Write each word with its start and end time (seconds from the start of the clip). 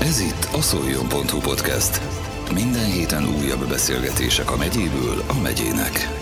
Ez 0.00 0.20
itt 0.20 0.48
a 0.52 0.60
szoljon.hu 0.60 1.38
podcast. 1.40 2.00
Minden 2.54 2.84
héten 2.84 3.28
újabb 3.38 3.68
beszélgetések 3.68 4.50
a 4.50 4.56
megyéből 4.56 5.22
a 5.26 5.40
megyének. 5.40 6.17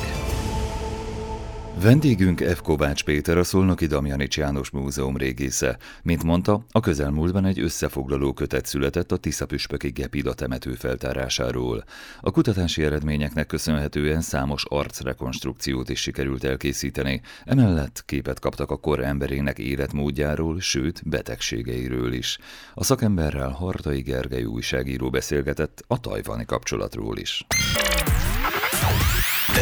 Vendégünk 1.83 2.41
F. 2.41 2.61
Kovács 2.61 3.05
Péter, 3.05 3.39
a 3.39 3.45
Szolnoki 3.45 3.87
Damjanics 3.87 4.37
János 4.37 4.71
Múzeum 4.71 5.17
régésze. 5.17 5.79
Mint 6.03 6.23
mondta, 6.23 6.65
a 6.71 6.81
közelmúltban 6.81 7.45
egy 7.45 7.61
összefoglaló 7.61 8.33
kötet 8.33 8.67
született 8.67 9.13
a 9.13 9.17
Tiszapüspöki 9.17 9.89
Gepida 9.89 10.35
temető 10.35 10.73
feltárásáról. 10.75 11.85
A 12.21 12.31
kutatási 12.31 12.83
eredményeknek 12.83 13.47
köszönhetően 13.47 14.21
számos 14.21 14.65
arcrekonstrukciót 14.69 15.89
is 15.89 16.01
sikerült 16.01 16.45
elkészíteni, 16.45 17.21
emellett 17.45 18.03
képet 18.07 18.39
kaptak 18.41 18.71
a 18.71 18.77
kor 18.77 19.05
emberének 19.05 19.59
életmódjáról, 19.59 20.61
sőt 20.61 21.09
betegségeiről 21.09 22.13
is. 22.13 22.39
A 22.75 22.85
szakemberrel 22.85 23.51
Hartai 23.51 24.01
Gergely 24.01 24.45
újságíró 24.45 25.11
beszélgetett 25.11 25.85
a 25.87 26.01
tajvani 26.01 26.45
kapcsolatról 26.45 27.19
is. 27.19 27.47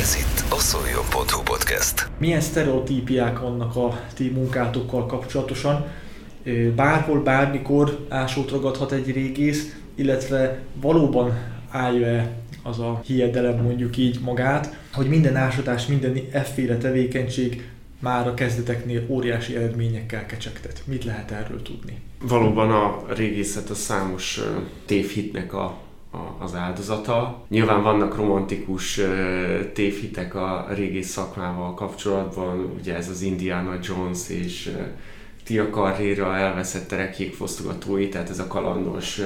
Ez 0.01 0.17
itt 0.17 0.53
a 0.53 0.59
szoljon.hu 0.59 1.43
podcast. 1.43 2.09
Milyen 2.19 2.41
sztereotípiák 2.41 3.41
vannak 3.41 3.77
a 3.77 4.01
ti 4.15 4.31
munkátokkal 4.31 5.07
kapcsolatosan? 5.07 5.87
Bárhol, 6.77 7.23
bármikor 7.23 8.07
ásót 8.09 8.51
ragadhat 8.51 8.93
egy 8.93 9.13
régész, 9.13 9.77
illetve 9.95 10.63
valóban 10.75 11.39
állja-e 11.71 12.37
az 12.63 12.79
a 12.79 13.01
hiedelem 13.05 13.63
mondjuk 13.63 13.97
így 13.97 14.21
magát, 14.21 14.77
hogy 14.93 15.09
minden 15.09 15.37
ásatás, 15.37 15.87
minden 15.87 16.19
efféle 16.31 16.77
tevékenység 16.77 17.69
már 18.01 18.29
a 18.29 18.35
kezdeteknél 18.35 19.07
óriási 19.09 19.57
eredményekkel 19.57 20.27
kecsegtet. 20.27 20.83
Mit 20.85 21.05
lehet 21.05 21.31
erről 21.31 21.63
tudni? 21.63 22.01
Valóban 22.23 22.71
a 22.71 23.05
régészet 23.15 23.71
a 23.71 23.75
számos 23.75 24.41
tévhitnek 24.87 25.55
a 25.55 25.84
az 26.39 26.55
áldozata. 26.55 27.45
Nyilván 27.49 27.83
vannak 27.83 28.17
romantikus 28.17 29.01
tévhitek 29.73 30.35
a 30.35 30.67
régi 30.69 31.03
szakmával 31.03 31.75
kapcsolatban, 31.75 32.73
ugye 32.79 32.97
ez 32.97 33.09
az 33.09 33.23
Indiana 33.23 33.79
Jones 33.83 34.29
és 34.29 34.77
Tia 35.45 35.71
Carrera 35.71 36.37
elveszett 36.37 36.89
terekjék 36.89 37.35
fosztogatói, 37.35 38.09
tehát 38.09 38.31
ez 38.31 38.39
a 38.39 38.47
kalandos 38.47 39.21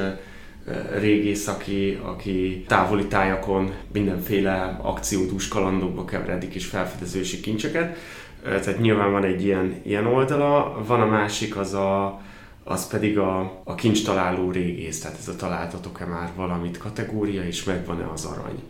régész, 0.98 1.46
aki, 1.46 2.00
aki 2.02 2.64
távoli 2.68 3.06
tájakon 3.06 3.72
mindenféle 3.92 4.78
akciódús 4.82 5.48
kalandokba 5.48 6.04
keveredik 6.04 6.54
és 6.54 6.66
felfedezősi 6.66 7.41
kincseket. 7.41 7.96
Tehát 8.42 8.78
nyilván 8.78 9.12
van 9.12 9.24
egy 9.24 9.44
ilyen, 9.44 9.80
ilyen 9.82 10.06
oldala, 10.06 10.82
van 10.86 11.00
a 11.00 11.06
másik 11.06 11.56
az 11.56 11.74
a, 11.74 12.20
az 12.69 12.86
pedig 12.86 13.19
a, 13.19 13.61
a 13.64 13.74
kincs 13.74 14.05
találó 14.05 14.50
régész, 14.50 15.00
tehát 15.00 15.19
ez 15.19 15.28
a 15.28 15.36
találtatok-e 15.36 16.05
már 16.05 16.33
valamit 16.36 16.78
kategória, 16.78 17.44
és 17.44 17.64
megvan-e 17.64 18.10
az 18.10 18.25
arany. 18.25 18.62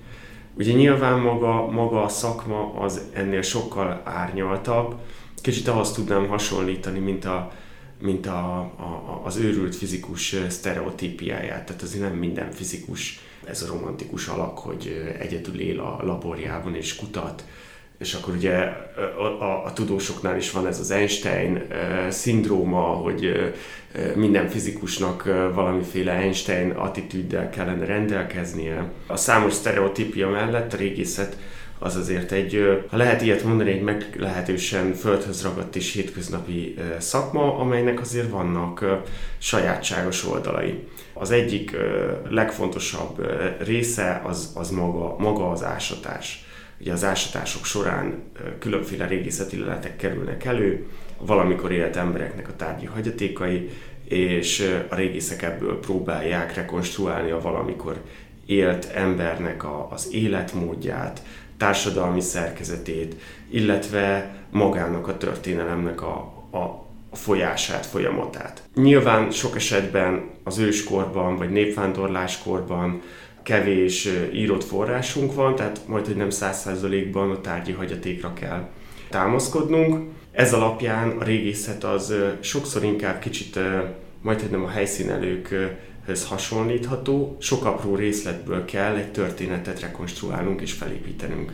Ugye 0.54 0.72
nyilván 0.72 1.20
maga, 1.20 1.66
maga 1.70 2.02
a 2.02 2.08
szakma 2.08 2.74
az 2.74 3.00
ennél 3.12 3.42
sokkal 3.42 4.02
árnyaltabb, 4.04 4.94
kicsit 5.42 5.68
ahhoz 5.68 5.92
tudnám 5.92 6.28
hasonlítani, 6.28 6.98
mint, 6.98 7.24
a, 7.24 7.52
mint 8.00 8.26
a, 8.26 8.58
a, 8.58 9.20
az 9.24 9.36
őrült 9.36 9.76
fizikus 9.76 10.36
sztereotípiáját. 10.48 11.66
Tehát 11.66 11.82
azért 11.82 12.02
nem 12.02 12.18
minden 12.18 12.50
fizikus 12.50 13.20
ez 13.44 13.62
a 13.62 13.66
romantikus 13.66 14.26
alak, 14.26 14.58
hogy 14.58 15.14
egyedül 15.18 15.60
él 15.60 15.80
a 15.80 16.00
laborjában 16.02 16.74
és 16.74 16.96
kutat, 16.96 17.44
és 17.98 18.14
akkor 18.14 18.34
ugye 18.34 18.54
a, 19.18 19.42
a, 19.42 19.64
a 19.64 19.72
tudósoknál 19.72 20.36
is 20.36 20.50
van 20.50 20.66
ez 20.66 20.78
az 20.78 20.90
Einstein 20.90 21.66
szindróma, 22.08 22.80
hogy 22.80 23.52
minden 24.14 24.48
fizikusnak 24.48 25.24
valamiféle 25.54 26.12
Einstein 26.12 26.70
attitűddel 26.70 27.50
kellene 27.50 27.84
rendelkeznie. 27.84 28.92
A 29.06 29.16
számos 29.16 29.52
sztereotípia 29.52 30.28
mellett 30.28 30.72
a 30.72 30.76
régészet 30.76 31.36
az 31.78 31.96
azért 31.96 32.32
egy, 32.32 32.82
ha 32.90 32.96
lehet 32.96 33.22
ilyet 33.22 33.44
mondani, 33.44 33.70
egy 33.70 33.82
meglehetősen 33.82 34.94
földhöz 34.94 35.42
ragadt 35.42 35.76
és 35.76 35.92
hétköznapi 35.92 36.74
szakma, 36.98 37.58
amelynek 37.58 38.00
azért 38.00 38.30
vannak 38.30 39.02
sajátságos 39.38 40.26
oldalai. 40.26 40.88
Az 41.12 41.30
egyik 41.30 41.76
legfontosabb 42.28 43.26
része 43.64 44.22
az, 44.24 44.52
az 44.54 44.70
maga, 44.70 45.16
maga 45.18 45.50
az 45.50 45.64
ásatás 45.64 46.47
Ugye 46.80 46.92
az 46.92 47.04
ásatások 47.04 47.64
során 47.64 48.22
különféle 48.58 49.06
régészeti 49.06 49.58
leletek 49.58 49.96
kerülnek 49.96 50.44
elő, 50.44 50.86
valamikor 51.18 51.72
élt 51.72 51.96
embereknek 51.96 52.48
a 52.48 52.56
tárgyi 52.56 52.86
hagyatékai, 52.86 53.70
és 54.04 54.78
a 54.88 54.94
régészek 54.94 55.42
ebből 55.42 55.80
próbálják 55.80 56.54
rekonstruálni 56.54 57.30
a 57.30 57.40
valamikor 57.40 58.02
élt 58.46 58.84
embernek 58.84 59.64
a, 59.64 59.88
az 59.90 60.08
életmódját, 60.12 61.22
társadalmi 61.56 62.20
szerkezetét, 62.20 63.14
illetve 63.50 64.34
magának 64.50 65.08
a 65.08 65.16
történelemnek 65.16 66.02
a, 66.02 66.16
a, 66.50 66.86
folyását, 67.12 67.86
folyamatát. 67.86 68.62
Nyilván 68.74 69.30
sok 69.30 69.56
esetben 69.56 70.30
az 70.44 70.58
őskorban 70.58 71.36
vagy 71.36 71.50
népvándorláskorban 71.50 73.02
kevés 73.48 74.08
írott 74.32 74.64
forrásunk 74.64 75.34
van, 75.34 75.54
tehát 75.54 75.80
majd, 75.86 76.06
hogy 76.06 76.16
nem 76.16 76.30
száz 76.30 76.58
százalékban 76.58 77.30
a 77.30 77.40
tárgyi 77.40 77.72
hagyatékra 77.72 78.32
kell 78.32 78.68
támaszkodnunk. 79.10 80.10
Ez 80.32 80.52
alapján 80.52 81.10
a 81.10 81.24
régészet 81.24 81.84
az 81.84 82.14
sokszor 82.40 82.84
inkább 82.84 83.18
kicsit, 83.18 83.58
majd, 84.22 84.50
nem 84.50 84.64
a 84.64 84.68
helyszínelőkhöz 84.68 86.26
hasonlítható, 86.28 87.36
sok 87.40 87.64
apró 87.64 87.94
részletből 87.94 88.64
kell 88.64 88.94
egy 88.94 89.12
történetet 89.12 89.80
rekonstruálnunk 89.80 90.60
és 90.60 90.72
felépítenünk. 90.72 91.52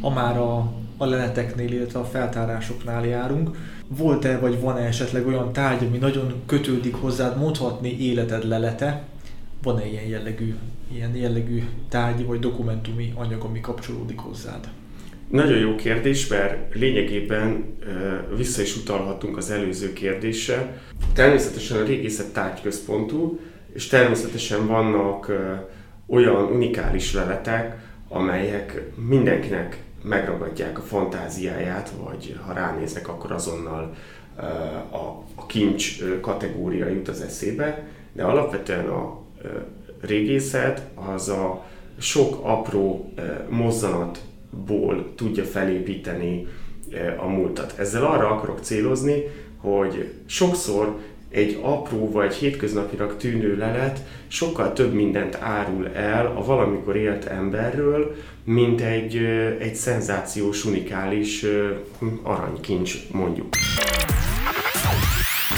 Ha 0.00 0.10
már 0.10 0.38
a, 0.38 0.72
a 0.96 1.04
leleteknél, 1.04 1.72
illetve 1.72 1.98
a 1.98 2.04
feltárásoknál 2.04 3.06
járunk, 3.06 3.56
volt-e 3.88 4.38
vagy 4.38 4.60
van-e 4.60 4.86
esetleg 4.86 5.26
olyan 5.26 5.52
tárgy, 5.52 5.86
ami 5.86 5.98
nagyon 5.98 6.42
kötődik 6.46 6.94
hozzád, 6.94 7.38
mondhatni 7.38 7.96
életed 8.00 8.48
lelete, 8.48 9.04
van-e 9.62 9.86
ilyen 9.86 10.06
jellegű, 10.06 10.54
ilyen 10.94 11.16
jellegű 11.16 11.62
tárgyi 11.88 12.22
vagy 12.22 12.38
dokumentumi 12.38 13.12
anyag, 13.14 13.44
ami 13.44 13.60
kapcsolódik 13.60 14.18
hozzád? 14.18 14.68
Nagyon 15.30 15.58
jó 15.58 15.74
kérdés, 15.74 16.26
mert 16.26 16.74
lényegében 16.74 17.76
vissza 18.36 18.62
is 18.62 18.76
utalhatunk 18.76 19.36
az 19.36 19.50
előző 19.50 19.92
kérdésre. 19.92 20.82
Természetesen 21.12 21.80
a 21.80 21.84
régészet 21.84 22.32
tárgyközpontú, 22.32 23.40
és 23.72 23.86
természetesen 23.86 24.66
vannak 24.66 25.32
olyan 26.06 26.44
unikális 26.44 27.12
leletek, 27.12 27.76
amelyek 28.08 28.82
mindenkinek 29.08 29.82
megragadják 30.02 30.78
a 30.78 30.82
fantáziáját, 30.82 31.92
vagy 32.04 32.38
ha 32.46 32.52
ránéznek, 32.52 33.08
akkor 33.08 33.32
azonnal 33.32 33.94
a, 34.90 35.44
kincs 35.46 35.98
kategória 36.20 36.88
jut 36.88 37.08
az 37.08 37.20
eszébe, 37.20 37.86
de 38.12 38.24
alapvetően 38.24 38.88
a 38.88 39.22
régészet 40.06 40.82
az 40.94 41.28
a 41.28 41.64
sok 41.98 42.38
apró 42.42 43.12
mozzanatból 43.48 45.12
tudja 45.14 45.44
felépíteni 45.44 46.46
a 47.18 47.26
múltat. 47.26 47.74
Ezzel 47.78 48.04
arra 48.04 48.28
akarok 48.28 48.58
célozni, 48.60 49.22
hogy 49.56 50.12
sokszor 50.26 50.98
egy 51.34 51.58
apró 51.62 52.10
vagy 52.10 52.34
hétköznapinak 52.34 53.16
tűnő 53.16 53.56
lelet 53.56 54.00
sokkal 54.28 54.72
több 54.72 54.92
mindent 54.92 55.38
árul 55.40 55.88
el 55.88 56.26
a 56.26 56.44
valamikor 56.44 56.96
élt 56.96 57.24
emberről, 57.24 58.14
mint 58.44 58.80
egy, 58.80 59.16
egy 59.58 59.74
szenzációs, 59.74 60.64
unikális 60.64 61.46
aranykincs 62.22 62.94
mondjuk. 63.12 63.48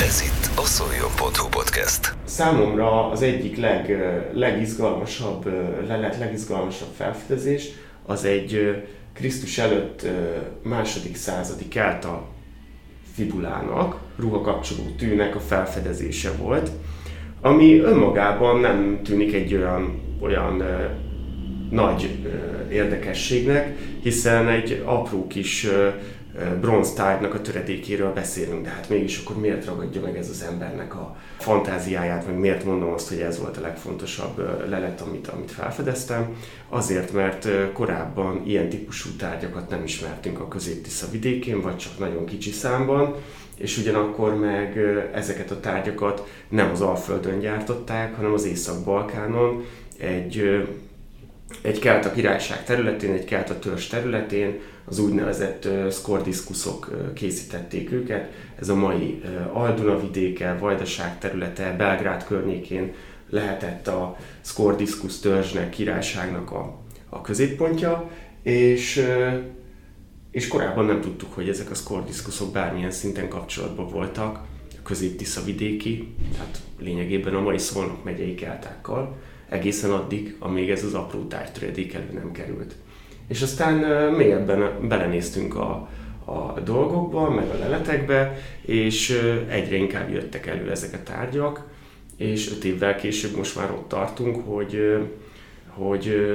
Ez 0.01 0.23
itt 0.23 0.59
a 0.59 0.65
szoljon.hu 0.65 1.49
podcast. 1.51 2.15
Számomra 2.25 3.11
az 3.11 3.23
egyik 3.23 3.57
leg, 3.57 3.97
legizgalmasabb 4.33 5.47
lelet, 5.87 6.19
legizgalmasabb 6.19 6.89
felfedezés 6.97 7.69
az 8.07 8.25
egy 8.25 8.83
Krisztus 9.13 9.59
előtt 9.59 10.07
második 10.63 11.17
századi 11.17 11.69
kelta 11.69 12.29
fibulának, 13.15 14.01
ruhakapcsoló 14.19 14.83
tűnek 14.99 15.35
a 15.35 15.41
felfedezése 15.41 16.31
volt, 16.33 16.71
ami 17.41 17.79
önmagában 17.79 18.61
nem 18.61 19.01
tűnik 19.05 19.35
egy 19.35 19.55
olyan, 19.55 20.01
olyan 20.21 20.63
nagy 21.71 22.19
érdekességnek, 22.71 23.77
hiszen 24.03 24.49
egy 24.49 24.83
apró 24.85 25.27
kis 25.27 25.67
bronztárgynak 26.61 27.35
a 27.35 27.41
töredékéről 27.41 28.13
beszélünk, 28.13 28.63
de 28.63 28.69
hát 28.69 28.89
mégis 28.89 29.23
akkor 29.25 29.41
miért 29.41 29.65
ragadja 29.65 30.01
meg 30.01 30.17
ez 30.17 30.29
az 30.29 30.43
embernek 30.43 30.95
a 30.95 31.17
fantáziáját, 31.39 32.27
meg 32.27 32.39
miért 32.39 32.65
mondom 32.65 32.93
azt, 32.93 33.09
hogy 33.09 33.19
ez 33.19 33.39
volt 33.39 33.57
a 33.57 33.61
legfontosabb 33.61 34.69
lelet, 34.69 35.01
amit, 35.01 35.29
amit 35.29 35.51
felfedeztem? 35.51 36.37
Azért, 36.69 37.13
mert 37.13 37.49
korábban 37.73 38.43
ilyen 38.47 38.69
típusú 38.69 39.11
tárgyakat 39.19 39.71
nem 39.71 39.85
ismertünk 39.85 40.41
a 40.41 40.49
közép 40.49 40.87
vidékén, 41.11 41.61
vagy 41.61 41.77
csak 41.77 41.99
nagyon 41.99 42.27
kicsi 42.27 42.51
számban, 42.51 43.15
és 43.57 43.79
ugyanakkor 43.79 44.35
meg 44.35 44.79
ezeket 45.13 45.51
a 45.51 45.61
tárgyakat 45.61 46.29
nem 46.49 46.71
az 46.71 46.81
Alföldön 46.81 47.39
gyártották, 47.39 48.15
hanem 48.15 48.33
az 48.33 48.45
Észak-Balkánon 48.45 49.65
egy, 49.99 50.67
egy 51.63 51.79
Kelta 51.79 52.13
királyság 52.13 52.65
területén, 52.65 53.13
egy 53.13 53.25
Kelta 53.25 53.59
törzs 53.59 53.87
területén, 53.87 54.61
az 54.89 54.99
úgynevezett 54.99 55.69
szkordiszkuszok 55.91 57.13
készítették 57.15 57.93
őket. 57.93 58.33
Ez 58.59 58.69
a 58.69 58.75
mai 58.75 59.23
Alduna 59.53 60.01
vidéke, 60.01 60.57
Vajdaság 60.61 61.19
területe, 61.19 61.77
Belgrád 61.77 62.25
környékén 62.25 62.93
lehetett 63.31 63.89
a 63.89 64.17
szkordiszkusz 64.41 65.21
törzsnek, 65.21 65.71
királyságnak 65.71 66.51
a, 66.51 66.79
a 67.09 67.21
középpontja, 67.21 68.11
és 68.43 69.07
és 70.37 70.49
korábban 70.49 70.85
nem 70.85 71.01
tudtuk, 71.01 71.33
hogy 71.35 71.49
ezek 71.49 71.71
a 71.71 71.75
szkordiszkuszok 71.75 72.53
bármilyen 72.53 72.91
szinten 72.91 73.29
kapcsolatban 73.29 73.89
voltak 73.89 74.37
a 74.79 74.83
közép 74.83 75.23
vidéki, 75.45 76.15
tehát 76.33 76.63
lényegében 76.79 77.35
a 77.35 77.41
mai 77.41 77.59
Szolnok 77.59 78.05
megyei 78.05 78.35
keltákkal, 78.35 79.17
egészen 79.49 79.91
addig, 79.91 80.37
amíg 80.39 80.71
ez 80.71 80.85
az 80.85 80.95
apró 80.95 81.25
tárgytöredék 81.25 81.95
elő 81.95 82.11
nem 82.13 82.33
került. 82.33 82.75
És 83.29 83.43
aztán 83.43 83.75
mélyebben 84.13 84.89
belenéztünk 84.89 85.55
a, 85.55 85.89
a 86.25 86.61
dolgokba, 86.65 87.31
meg 87.31 87.49
a 87.49 87.59
leletekbe, 87.59 88.39
és 88.61 89.23
egyre 89.49 89.77
inkább 89.77 90.11
jöttek 90.11 90.47
elő 90.47 90.71
ezek 90.71 90.95
a 90.95 91.03
tárgyak, 91.03 91.69
és 92.17 92.51
öt 92.51 92.65
évvel 92.65 92.97
később 92.97 93.37
most 93.37 93.57
már 93.57 93.71
ott 93.71 93.89
tartunk, 93.89 94.47
hogy, 94.47 94.99
hogy 95.69 96.27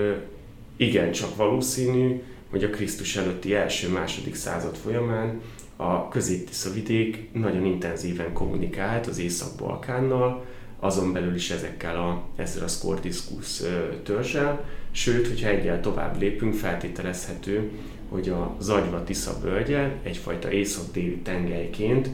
igen, 0.76 1.12
csak 1.12 1.36
valószínű, 1.36 2.22
hogy 2.50 2.64
a 2.64 2.70
Krisztus 2.70 3.16
előtti 3.16 3.56
első-második 3.56 4.36
század 4.36 4.76
folyamán 4.76 5.42
a 5.76 6.08
közép 6.08 6.50
vidék 6.74 7.30
nagyon 7.34 7.66
intenzíven 7.66 8.34
kommunikált 8.34 9.08
az 9.08 9.20
Észak-Balkánnal, 9.20 10.46
azon 10.84 11.14
belül 11.14 11.36
is 11.36 11.50
ezekkel 11.50 11.96
a, 11.96 12.24
ezzel 12.36 12.64
a 12.64 12.68
Scordiscus 12.68 13.62
törzsel, 14.04 14.66
sőt, 14.92 15.28
hogyha 15.28 15.50
egyel 15.50 15.82
tovább 15.82 16.20
lépünk, 16.20 16.54
feltételezhető, 16.54 17.72
hogy 18.10 18.30
a 18.30 18.56
Zagyva 18.60 19.04
Tisza 19.04 19.40
völgye 19.42 19.92
egyfajta 20.04 20.52
észak-déli 20.52 21.18
tengelyként 21.18 22.10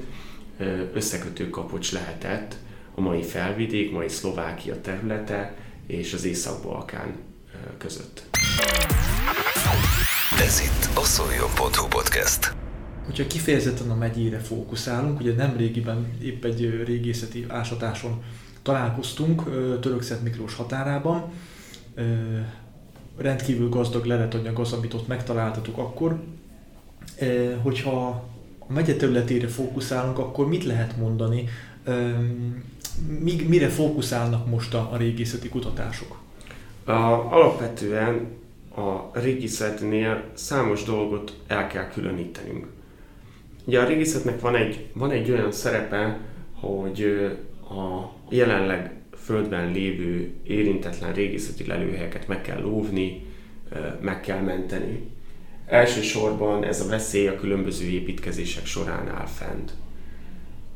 összekötő 0.94 1.50
kapocs 1.50 1.92
lehetett 1.92 2.56
a 2.96 3.02
mai 3.02 3.24
felvidék, 3.24 3.92
mai 3.92 4.10
Szlovákia 4.10 4.82
területe 4.82 5.56
és 5.88 6.14
az 6.14 6.26
Észak-Balkán 6.26 7.16
között. 7.78 8.24
Ez 10.40 10.62
itt 10.62 10.98
a 10.98 11.04
szoljon.hu 11.04 11.88
podcast. 11.88 12.56
Hogyha 13.06 13.28
kifejezetten 13.28 13.90
a 13.90 13.96
megyére 13.96 14.40
fókuszálunk, 14.40 15.20
ugye 15.20 15.34
nem 15.34 15.58
régiben 15.58 16.18
épp 16.22 16.44
egy 16.44 16.84
régészeti 16.86 17.46
ásatáson 17.48 18.24
találkoztunk 18.68 19.44
Törökszent 19.80 20.24
Miklós 20.24 20.56
határában, 20.56 21.32
rendkívül 23.18 23.70
gazdag 23.70 24.06
leletanyag 24.06 24.60
az, 24.60 24.74
amit 24.74 24.94
ott 24.94 25.08
megtaláltatok 25.08 25.78
akkor. 25.78 26.20
Hogyha 27.62 28.24
a 28.60 28.74
megye 28.74 28.96
területére 28.96 29.48
fókuszálunk, 29.48 30.18
akkor 30.18 30.48
mit 30.48 30.64
lehet 30.64 30.98
mondani, 30.98 31.48
mire 33.48 33.68
fókuszálnak 33.68 34.50
most 34.50 34.74
a, 34.74 34.92
régészeti 34.98 35.50
kutatások? 35.50 36.20
A, 36.84 36.92
alapvetően 37.32 38.28
a 38.76 39.20
régészetnél 39.20 40.24
számos 40.34 40.84
dolgot 40.84 41.38
el 41.48 41.68
kell 41.68 41.88
különítenünk. 41.88 42.68
Ugye 43.66 43.80
a 43.80 43.88
régészetnek 43.88 44.40
van 44.40 44.56
egy, 44.56 44.90
van 44.94 45.12
egy 45.12 45.32
olyan 45.32 45.52
szerepe, 45.52 46.20
hogy 46.54 47.30
a 47.70 48.14
jelenleg 48.30 48.96
földben 49.16 49.72
lévő 49.72 50.34
érintetlen 50.44 51.14
régészeti 51.14 51.66
lelőhelyeket 51.66 52.28
meg 52.28 52.42
kell 52.42 52.62
lóvni, 52.62 53.26
meg 54.02 54.22
kell 54.22 54.42
menteni. 54.42 55.10
Elsősorban 55.66 56.64
ez 56.64 56.82
a 56.82 56.88
veszély 56.88 57.28
a 57.28 57.36
különböző 57.36 57.86
építkezések 57.86 58.66
során 58.66 59.08
áll 59.08 59.26
fent. 59.26 59.74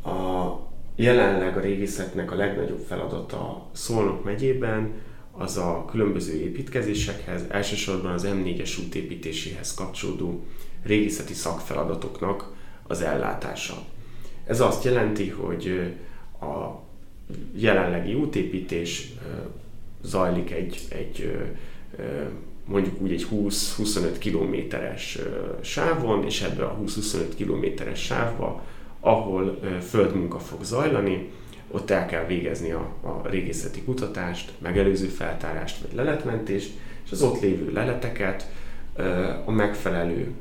A 0.04 0.60
jelenleg 0.96 1.58
a 1.58 1.60
régészetnek 1.60 2.32
a 2.32 2.36
legnagyobb 2.36 2.86
feladata 2.88 3.70
Szolnok 3.72 4.24
megyében 4.24 4.94
az 5.32 5.58
a 5.58 5.86
különböző 5.90 6.34
építkezésekhez, 6.34 7.42
elsősorban 7.50 8.12
az 8.12 8.28
M4-es 8.28 8.80
út 8.80 8.96
építéséhez 8.96 9.74
kapcsolódó 9.74 10.44
régészeti 10.84 11.34
szakfeladatoknak 11.34 12.54
az 12.88 13.02
ellátása. 13.02 13.84
Ez 14.46 14.60
azt 14.60 14.84
jelenti, 14.84 15.30
hogy 15.30 15.94
a 16.42 16.82
jelenlegi 17.56 18.14
útépítés 18.14 19.14
zajlik 20.02 20.52
egy, 20.52 20.80
egy 20.90 21.38
mondjuk 22.66 23.02
úgy 23.02 23.12
egy 23.12 23.28
20-25 23.32 24.16
kilométeres 24.20 25.20
sávon, 25.62 26.26
és 26.26 26.42
ebbe 26.42 26.64
a 26.64 26.78
20-25 26.86 27.18
kilométeres 27.36 28.00
sávba, 28.00 28.64
ahol 29.00 29.60
földmunka 29.90 30.40
fog 30.40 30.64
zajlani, 30.64 31.30
ott 31.72 31.90
el 31.90 32.06
kell 32.06 32.26
végezni 32.26 32.72
a, 32.72 32.94
a 33.02 33.28
régészeti 33.30 33.82
kutatást, 33.82 34.52
megelőző 34.58 35.08
feltárást 35.08 35.82
vagy 35.82 35.96
leletmentést, 35.96 36.72
és 37.06 37.12
az 37.12 37.22
ott 37.22 37.42
lévő 37.42 37.72
leleteket 37.72 38.50
a 39.46 39.52
megfelelő 39.52 40.32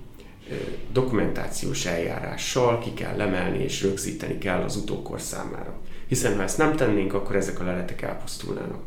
dokumentációs 0.92 1.86
eljárással 1.86 2.78
ki 2.78 2.94
kell 2.94 3.16
lemelni 3.16 3.62
és 3.62 3.82
rögzíteni 3.82 4.38
kell 4.38 4.62
az 4.62 4.76
utókor 4.76 5.20
számára. 5.20 5.78
Hiszen 6.06 6.36
ha 6.36 6.42
ezt 6.42 6.58
nem 6.58 6.76
tennénk, 6.76 7.14
akkor 7.14 7.36
ezek 7.36 7.60
a 7.60 7.64
leletek 7.64 8.02
elpusztulnának. 8.02 8.82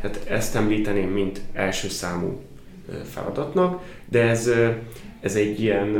Tehát 0.00 0.26
ezt 0.28 0.54
említeném, 0.54 1.10
mint 1.10 1.40
első 1.52 1.88
számú 1.88 2.42
feladatnak, 3.10 3.82
de 4.08 4.22
ez, 4.22 4.50
ez 5.20 5.36
egy 5.36 5.60
ilyen 5.60 5.96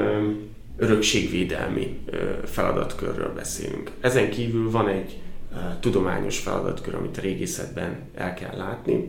örökségvédelmi 0.76 1.98
feladatkörről 2.44 3.32
beszélünk. 3.34 3.90
Ezen 4.00 4.30
kívül 4.30 4.70
van 4.70 4.88
egy 4.88 5.20
tudományos 5.80 6.38
feladatkör, 6.38 6.94
amit 6.94 7.18
a 7.18 7.20
régészetben 7.20 7.96
el 8.14 8.34
kell 8.34 8.56
látni. 8.56 9.08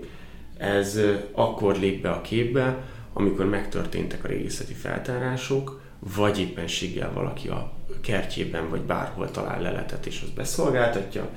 Ez 0.57 0.99
akkor 1.31 1.77
lép 1.77 2.01
be 2.01 2.09
a 2.09 2.21
képbe, 2.21 2.83
amikor 3.13 3.45
megtörténtek 3.45 4.23
a 4.23 4.27
régészeti 4.27 4.73
feltárások, 4.73 5.81
vagy 5.99 6.39
éppenséggel 6.39 7.13
valaki 7.13 7.47
a 7.47 7.73
kertjében 8.01 8.69
vagy 8.69 8.81
bárhol 8.81 9.31
talál 9.31 9.61
leletet 9.61 10.05
és 10.05 10.21
azt 10.21 10.33
beszolgáltatja, 10.33 11.29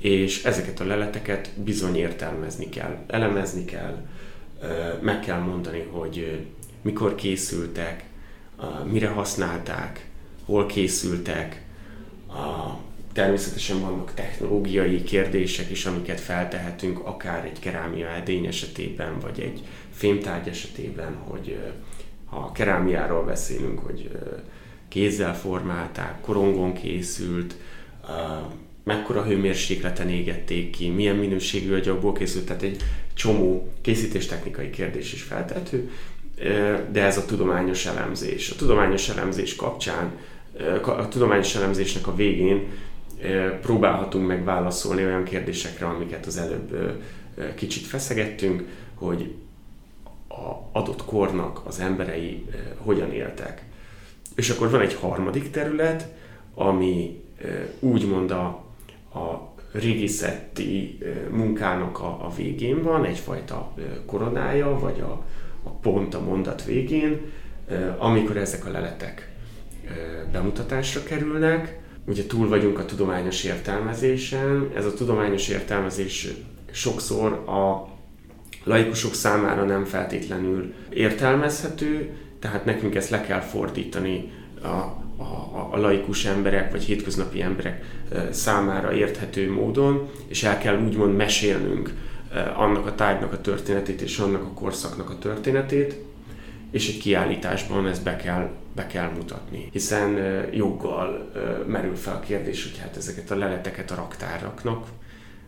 és 0.00 0.44
ezeket 0.44 0.80
a 0.80 0.84
leleteket 0.84 1.50
bizony 1.56 1.96
értelmezni 1.96 2.68
kell, 2.68 3.04
elemezni 3.06 3.64
kell, 3.64 4.06
meg 5.00 5.20
kell 5.20 5.38
mondani, 5.38 5.80
hogy 5.90 6.46
mikor 6.82 7.14
készültek, 7.14 8.04
mire 8.84 9.08
használták, 9.08 10.06
hol 10.44 10.66
készültek, 10.66 11.62
Természetesen 13.12 13.80
vannak 13.80 14.14
technológiai 14.14 15.02
kérdések 15.02 15.70
is, 15.70 15.86
amiket 15.86 16.20
feltehetünk, 16.20 17.06
akár 17.06 17.44
egy 17.44 17.58
kerámia 17.58 18.08
edény 18.08 18.46
esetében, 18.46 19.18
vagy 19.20 19.40
egy 19.40 19.62
fémtárgy 19.90 20.48
esetében, 20.48 21.14
hogy 21.14 21.58
ha 22.32 22.52
kerámiáról 22.52 23.24
beszélünk, 23.24 23.78
hogy 23.78 24.10
kézzel 24.88 25.36
formálták, 25.36 26.20
korongon 26.20 26.72
készült, 26.72 27.54
mekkora 28.84 29.22
hőmérsékleten 29.22 30.08
égették 30.08 30.70
ki, 30.70 30.88
milyen 30.88 31.16
minőségű 31.16 31.74
agyagból 31.74 32.12
készült, 32.12 32.46
tehát 32.46 32.62
egy 32.62 32.82
csomó 33.14 33.72
készítéstechnikai 33.80 34.70
kérdés 34.70 35.12
is 35.12 35.22
feltehető, 35.22 35.90
de 36.92 37.02
ez 37.04 37.18
a 37.18 37.24
tudományos 37.24 37.86
elemzés. 37.86 38.50
A 38.50 38.54
tudományos 38.56 39.08
elemzés 39.08 39.56
kapcsán, 39.56 40.12
a 40.82 41.08
tudományos 41.08 41.54
elemzésnek 41.54 42.06
a 42.06 42.14
végén 42.14 42.66
próbálhatunk 43.62 44.26
meg 44.26 44.44
válaszolni 44.44 45.04
olyan 45.04 45.24
kérdésekre, 45.24 45.86
amiket 45.86 46.26
az 46.26 46.36
előbb 46.36 47.00
kicsit 47.54 47.86
feszegettünk, 47.86 48.64
hogy 48.94 49.34
a 50.36 50.78
adott 50.78 51.04
kornak 51.04 51.60
az 51.64 51.80
emberei 51.80 52.46
hogyan 52.76 53.12
éltek. 53.12 53.64
És 54.34 54.50
akkor 54.50 54.70
van 54.70 54.80
egy 54.80 54.94
harmadik 54.94 55.50
terület, 55.50 56.14
ami 56.54 57.22
úgymond 57.80 58.30
a, 58.30 58.44
a 59.14 59.52
régészeti 59.72 60.98
munkának 61.30 62.00
a, 62.00 62.06
a 62.06 62.32
végén 62.36 62.82
van, 62.82 63.04
egyfajta 63.04 63.74
koronája, 64.06 64.78
vagy 64.78 65.00
a, 65.00 65.24
a 65.62 65.70
pont 65.70 66.14
a 66.14 66.20
mondat 66.20 66.64
végén, 66.64 67.20
amikor 67.98 68.36
ezek 68.36 68.66
a 68.66 68.70
leletek 68.70 69.30
bemutatásra 70.32 71.02
kerülnek, 71.02 71.80
ugye 72.06 72.26
túl 72.26 72.48
vagyunk 72.48 72.78
a 72.78 72.84
tudományos 72.84 73.44
értelmezésen. 73.44 74.70
Ez 74.74 74.84
a 74.84 74.94
tudományos 74.94 75.48
értelmezés 75.48 76.28
sokszor 76.70 77.32
a 77.32 77.91
laikusok 78.64 79.14
számára 79.14 79.64
nem 79.64 79.84
feltétlenül 79.84 80.74
értelmezhető, 80.90 82.10
tehát 82.38 82.64
nekünk 82.64 82.94
ezt 82.94 83.10
le 83.10 83.20
kell 83.20 83.40
fordítani 83.40 84.30
a, 84.62 84.66
a, 85.22 85.68
a 85.70 85.78
laikus 85.78 86.24
emberek 86.24 86.70
vagy 86.70 86.82
hétköznapi 86.82 87.42
emberek 87.42 87.84
számára 88.30 88.92
érthető 88.92 89.52
módon, 89.52 90.10
és 90.26 90.42
el 90.42 90.58
kell 90.58 90.84
úgymond 90.84 91.16
mesélnünk 91.16 91.92
annak 92.56 92.86
a 92.86 92.94
tárgynak 92.94 93.32
a 93.32 93.40
történetét 93.40 94.00
és 94.00 94.18
annak 94.18 94.42
a 94.42 94.52
korszaknak 94.54 95.10
a 95.10 95.18
történetét, 95.18 95.96
és 96.70 96.88
egy 96.88 96.98
kiállításban 96.98 97.86
ezt 97.86 98.02
be 98.02 98.16
kell, 98.16 98.50
be 98.74 98.86
kell 98.86 99.10
mutatni. 99.16 99.68
Hiszen 99.72 100.18
joggal 100.52 101.30
merül 101.66 101.96
fel 101.96 102.14
a 102.14 102.20
kérdés, 102.20 102.62
hogy 102.62 102.78
hát 102.78 102.96
ezeket 102.96 103.30
a 103.30 103.36
leleteket 103.36 103.90
a 103.90 103.94
raktáraknak 103.94 104.86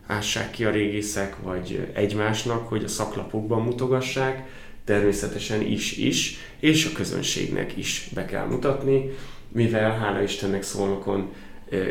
ássák 0.06 0.50
ki 0.50 0.64
a 0.64 0.70
régészek, 0.70 1.36
vagy 1.42 1.90
egymásnak, 1.94 2.68
hogy 2.68 2.84
a 2.84 2.88
szaklapokban 2.88 3.62
mutogassák, 3.62 4.48
természetesen 4.84 5.60
is-is, 5.60 6.36
és 6.60 6.86
a 6.86 6.96
közönségnek 6.96 7.76
is 7.76 8.08
be 8.14 8.24
kell 8.24 8.46
mutatni, 8.46 9.10
mivel 9.48 9.98
hála 9.98 10.22
Istennek 10.22 10.62
Szolnokon 10.62 11.32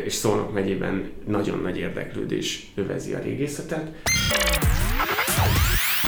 és 0.04 0.12
Szolnok 0.12 0.52
megyében 0.52 1.12
nagyon 1.26 1.58
nagy 1.58 1.78
érdeklődés 1.78 2.72
övezi 2.74 3.12
a 3.12 3.18
régészetet. 3.18 3.90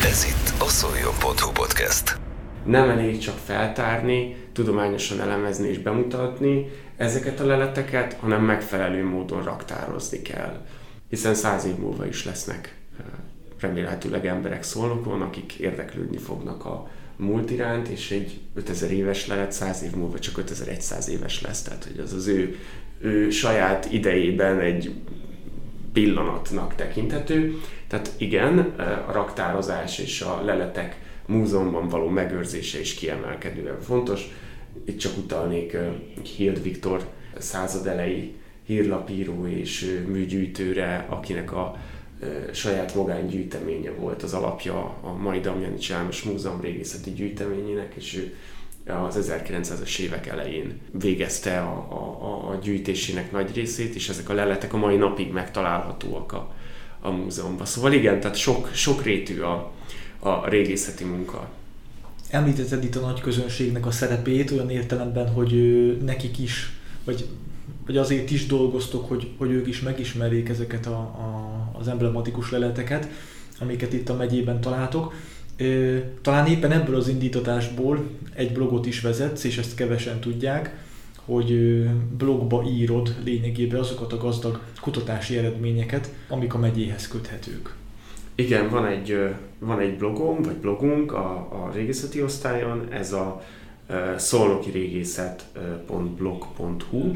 Ez 0.04 0.24
itt 0.24 0.60
a 0.60 0.68
Szoljon.hu 0.68 1.52
podcast. 1.52 2.18
Nem 2.64 2.88
elég 2.88 3.18
csak 3.18 3.38
feltárni, 3.44 4.36
tudományosan 4.52 5.20
elemezni 5.20 5.68
és 5.68 5.78
bemutatni 5.78 6.68
ezeket 6.96 7.40
a 7.40 7.46
leleteket, 7.46 8.16
hanem 8.20 8.42
megfelelő 8.42 9.04
módon 9.04 9.42
raktározni 9.42 10.22
kell. 10.22 10.66
Hiszen 11.08 11.34
száz 11.34 11.64
év 11.64 11.76
múlva 11.76 12.06
is 12.06 12.24
lesznek 12.24 12.76
remélhetőleg 13.60 14.26
emberek 14.26 14.62
szólnokon, 14.62 15.22
akik 15.22 15.52
érdeklődni 15.52 16.18
fognak 16.18 16.64
a 16.64 16.90
múlt 17.16 17.50
iránt, 17.50 17.88
és 17.88 18.10
egy 18.10 18.40
5000 18.54 18.90
éves 18.90 19.26
lelet 19.26 19.52
100 19.52 19.82
év 19.82 19.94
múlva 19.94 20.18
csak 20.18 20.38
5100 20.38 21.08
éves 21.08 21.42
lesz, 21.42 21.62
tehát 21.62 21.84
hogy 21.84 21.98
az 21.98 22.12
az 22.12 22.26
ő, 22.26 22.56
ő 23.00 23.30
saját 23.30 23.92
idejében 23.92 24.60
egy 24.60 24.94
pillanatnak 25.92 26.74
tekinthető. 26.74 27.60
Tehát 27.86 28.10
igen, 28.16 28.58
a 29.08 29.12
raktározás 29.12 29.98
és 29.98 30.20
a 30.20 30.42
leletek 30.44 30.98
múzeumban 31.26 31.88
való 31.88 32.08
megőrzése 32.08 32.80
is 32.80 32.94
kiemelkedően 32.94 33.80
fontos. 33.80 34.28
Itt 34.84 34.98
csak 34.98 35.16
utalnék 35.16 35.76
Hild 36.36 36.62
Viktor 36.62 37.08
századelei 37.38 38.34
hírlapíró 38.66 39.46
és 39.46 40.02
műgyűjtőre, 40.08 41.06
akinek 41.08 41.52
a 41.52 41.76
saját 42.52 42.94
magángyűjteménye 42.94 43.90
volt 43.90 44.22
az 44.22 44.34
alapja 44.34 44.96
a 45.00 45.12
mai 45.12 45.40
Damjanics 45.40 45.88
János 45.88 46.22
Múzeum 46.22 46.60
régészeti 46.60 47.10
gyűjteményének, 47.10 47.92
és 47.96 48.14
ő 48.16 48.34
az 48.92 49.18
1900-as 49.30 49.98
évek 49.98 50.26
elején 50.26 50.80
végezte 50.90 51.60
a, 51.60 51.86
a, 51.90 52.50
a 52.50 52.58
gyűjtésének 52.62 53.32
nagy 53.32 53.54
részét, 53.54 53.94
és 53.94 54.08
ezek 54.08 54.28
a 54.28 54.32
leletek 54.32 54.72
a 54.72 54.76
mai 54.76 54.96
napig 54.96 55.32
megtalálhatóak 55.32 56.32
a, 56.32 56.54
a 57.00 57.10
múzeumban. 57.10 57.66
Szóval 57.66 57.92
igen, 57.92 58.20
tehát 58.20 58.36
sok, 58.36 58.70
sok 58.74 59.02
rétű 59.02 59.40
a, 59.40 59.72
a 60.18 60.48
régészeti 60.48 61.04
munka. 61.04 61.48
Említetted 62.30 62.84
itt 62.84 62.96
a 62.96 63.00
nagy 63.00 63.20
közönségnek 63.20 63.86
a 63.86 63.90
szerepét 63.90 64.50
olyan 64.50 64.70
értelemben, 64.70 65.28
hogy 65.28 65.52
nekik 66.04 66.38
is, 66.38 66.72
vagy, 67.04 67.26
vagy 67.86 67.96
azért 67.96 68.30
is 68.30 68.46
dolgoztok, 68.46 69.08
hogy, 69.08 69.28
hogy 69.38 69.50
ők 69.50 69.66
is 69.66 69.80
megismerjék 69.80 70.48
ezeket 70.48 70.86
a, 70.86 70.98
a, 70.98 71.70
az 71.78 71.88
emblematikus 71.88 72.50
leleteket, 72.50 73.08
amiket 73.60 73.92
itt 73.92 74.08
a 74.08 74.16
megyében 74.16 74.60
találtok. 74.60 75.14
Talán 76.22 76.46
éppen 76.46 76.72
ebből 76.72 76.96
az 76.96 77.08
indítatásból 77.08 78.04
egy 78.34 78.52
blogot 78.52 78.86
is 78.86 79.00
vezetsz, 79.00 79.44
és 79.44 79.58
ezt 79.58 79.74
kevesen 79.74 80.20
tudják, 80.20 80.84
hogy 81.24 81.82
blogba 82.16 82.64
írod 82.68 83.14
lényegében 83.24 83.80
azokat 83.80 84.12
a 84.12 84.16
gazdag 84.16 84.60
kutatási 84.80 85.36
eredményeket, 85.36 86.10
amik 86.28 86.54
a 86.54 86.58
megyéhez 86.58 87.08
köthetők. 87.08 87.74
Igen, 88.34 88.68
van 88.68 88.86
egy, 88.86 89.18
van 89.58 89.80
egy 89.80 89.96
blogom, 89.96 90.42
vagy 90.42 90.56
blogunk 90.56 91.12
a, 91.12 91.34
a 91.34 91.70
régészeti 91.74 92.22
osztályon, 92.22 92.86
ez 92.90 93.12
a 93.12 93.42
szolnoki 94.16 94.70
régészet.blog.hu, 94.70 97.12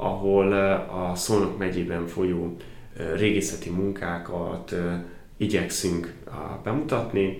ahol 0.00 0.52
a 0.88 1.14
Szolnok 1.14 1.58
megyében 1.58 2.06
folyó 2.06 2.56
régészeti 3.16 3.70
munkákat 3.70 4.74
igyekszünk 5.36 6.14
bemutatni. 6.62 7.36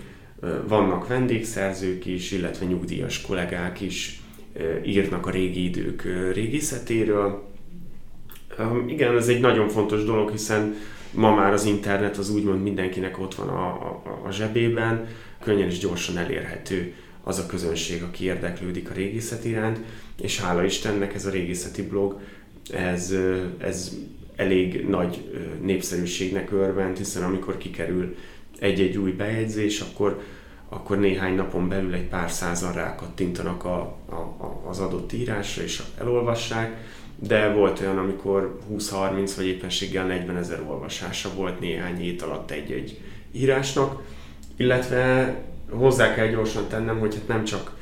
Vannak 0.66 1.06
vendégszerzők 1.06 2.06
is, 2.06 2.32
illetve 2.32 2.66
nyugdíjas 2.66 3.20
kollégák 3.20 3.80
is 3.80 4.20
írnak 4.84 5.26
a 5.26 5.30
régi 5.30 5.64
idők 5.64 6.02
régészetéről. 6.32 7.48
Igen, 8.86 9.16
ez 9.16 9.28
egy 9.28 9.40
nagyon 9.40 9.68
fontos 9.68 10.04
dolog, 10.04 10.30
hiszen 10.30 10.74
ma 11.10 11.34
már 11.34 11.52
az 11.52 11.64
internet 11.64 12.16
az 12.16 12.30
úgymond 12.30 12.62
mindenkinek 12.62 13.18
ott 13.18 13.34
van 13.34 13.48
a, 13.48 13.66
a, 13.66 14.22
a 14.26 14.30
zsebében, 14.30 15.06
könnyen 15.42 15.68
és 15.68 15.78
gyorsan 15.78 16.16
elérhető 16.16 16.94
az 17.22 17.38
a 17.38 17.46
közönség, 17.46 18.02
aki 18.02 18.24
érdeklődik 18.24 18.90
a 18.90 18.94
régészet 18.94 19.44
iránt, 19.44 19.78
és 20.22 20.40
hála 20.40 20.64
Istennek 20.64 21.14
ez 21.14 21.26
a 21.26 21.30
régészeti 21.30 21.82
blog, 21.82 22.20
ez, 22.72 23.14
ez 23.58 23.96
elég 24.36 24.88
nagy 24.88 25.40
népszerűségnek 25.62 26.52
örvend, 26.52 26.96
hiszen 26.96 27.22
amikor 27.22 27.56
kikerül 27.56 28.16
egy-egy 28.58 28.96
új 28.96 29.10
bejegyzés, 29.10 29.80
akkor, 29.80 30.20
akkor 30.68 30.98
néhány 30.98 31.34
napon 31.34 31.68
belül 31.68 31.94
egy 31.94 32.08
pár 32.08 32.30
százan 32.30 32.72
rákattintanak 32.72 33.64
a, 33.64 33.78
a, 34.08 34.62
az 34.68 34.78
adott 34.78 35.12
írásra 35.12 35.62
és 35.62 35.82
elolvassák, 35.98 36.76
de 37.18 37.52
volt 37.52 37.80
olyan, 37.80 37.98
amikor 37.98 38.58
20-30 38.72 39.32
vagy 39.36 39.46
éppenséggel 39.46 40.06
40 40.06 40.36
ezer 40.36 40.62
olvasása 40.68 41.30
volt 41.36 41.60
néhány 41.60 41.96
hét 41.96 42.22
alatt 42.22 42.50
egy-egy 42.50 43.00
írásnak, 43.32 44.02
illetve 44.56 45.34
hozzá 45.70 46.14
kell 46.14 46.26
gyorsan 46.26 46.68
tennem, 46.68 46.98
hogy 46.98 47.14
hát 47.14 47.28
nem 47.28 47.44
csak 47.44 47.78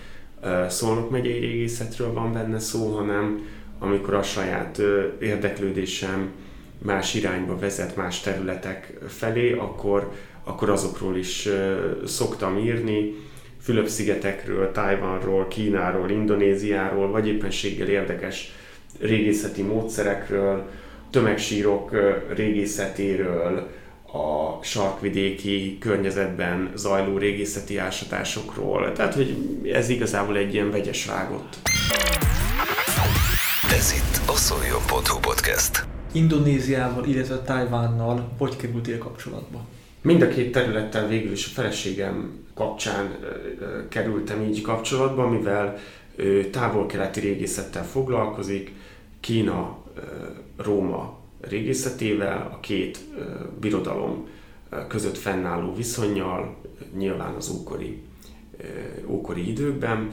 Szolnok 0.68 1.10
megyei 1.10 1.38
régészetről 1.38 2.12
van 2.12 2.32
benne 2.32 2.58
szó, 2.58 2.96
hanem 2.96 3.46
amikor 3.78 4.14
a 4.14 4.22
saját 4.22 4.80
érdeklődésem 5.20 6.30
más 6.78 7.14
irányba 7.14 7.58
vezet, 7.58 7.96
más 7.96 8.20
területek 8.20 8.98
felé, 9.08 9.52
akkor, 9.52 10.12
akkor 10.44 10.70
azokról 10.70 11.16
is 11.16 11.48
szoktam 12.06 12.58
írni, 12.58 13.14
Fülöp-szigetekről, 13.62 14.72
Tajvanról, 14.72 15.48
Kínáról, 15.48 16.10
Indonéziáról, 16.10 17.10
vagy 17.10 17.28
éppenséggel 17.28 17.88
érdekes 17.88 18.52
régészeti 19.00 19.62
módszerekről, 19.62 20.68
tömegsírok 21.10 21.90
régészetéről, 22.34 23.68
a 24.12 24.62
sarkvidéki 24.62 25.78
környezetben 25.80 26.72
zajló 26.74 27.18
régészeti 27.18 27.76
ásatásokról. 27.76 28.92
Tehát, 28.92 29.14
hogy 29.14 29.36
ez 29.72 29.88
igazából 29.88 30.36
egy 30.36 30.54
ilyen 30.54 30.70
vegyes 30.70 31.06
rágott. 31.06 31.58
Ez 33.72 33.92
itt 33.92 34.28
a 34.28 34.36
Szoljon.hu 34.36 35.18
podcast. 35.20 35.86
Indonéziával, 36.12 37.04
illetve 37.04 37.38
Tajvánnal 37.38 38.32
hogy 38.38 38.56
kerültél 38.56 38.98
kapcsolatba? 38.98 39.66
Mind 40.02 40.22
a 40.22 40.28
két 40.28 40.52
területtel 40.52 41.08
végül 41.08 41.32
is 41.32 41.46
a 41.46 41.50
feleségem 41.52 42.44
kapcsán 42.54 43.16
kerültem 43.88 44.42
így 44.42 44.60
kapcsolatba, 44.60 45.28
mivel 45.28 45.78
ő 46.16 46.50
távol-keleti 46.50 47.20
régészettel 47.20 47.84
foglalkozik, 47.84 48.72
Kína, 49.20 49.78
Róma 50.56 51.18
régészetével, 51.40 52.50
a 52.52 52.60
két 52.60 52.98
birodalom 53.60 54.28
között 54.88 55.18
fennálló 55.18 55.74
viszonyjal, 55.74 56.56
nyilván 56.96 57.34
az 57.34 57.50
ókori, 57.50 58.02
ókori 59.06 59.48
időkben, 59.48 60.10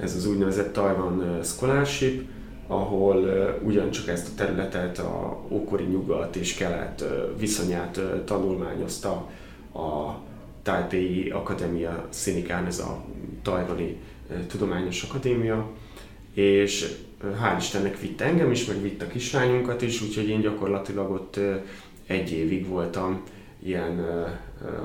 Ez 0.00 0.16
az 0.16 0.26
úgynevezett 0.26 0.72
Taiwan 0.72 1.40
Scholarship, 1.42 2.22
ahol 2.70 3.28
ugyancsak 3.62 4.08
ezt 4.08 4.28
a 4.28 4.34
területet, 4.36 4.98
a 4.98 5.40
ókori 5.48 5.84
nyugat 5.84 6.36
és 6.36 6.54
kelet 6.54 7.04
viszonyát 7.38 8.00
tanulmányozta 8.24 9.10
a 9.74 10.14
Taipei 10.62 11.30
Akadémia 11.30 12.06
Szinikán, 12.10 12.66
ez 12.66 12.78
a 12.78 13.04
tajvani 13.42 13.98
tudományos 14.46 15.02
akadémia, 15.02 15.70
és 16.34 16.96
hál' 17.42 17.56
Istennek 17.58 18.00
vitt 18.00 18.20
engem 18.20 18.50
is, 18.50 18.64
meg 18.64 18.82
vitt 18.82 19.02
a 19.02 19.06
kislányunkat 19.06 19.82
is, 19.82 20.02
úgyhogy 20.02 20.28
én 20.28 20.40
gyakorlatilag 20.40 21.10
ott 21.10 21.40
egy 22.06 22.32
évig 22.32 22.68
voltam 22.68 23.22
ilyen 23.62 24.04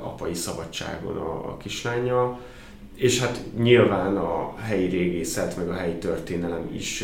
apai 0.02 0.34
szabadságon 0.34 1.18
a, 1.18 1.50
a 1.50 1.58
kislányjal, 1.58 2.40
és 2.96 3.20
hát 3.20 3.40
nyilván 3.58 4.18
a 4.18 4.56
helyi 4.58 4.88
régészet, 4.88 5.58
meg 5.58 5.70
a 5.70 5.74
helyi 5.74 5.96
történelem 5.96 6.70
is 6.74 7.04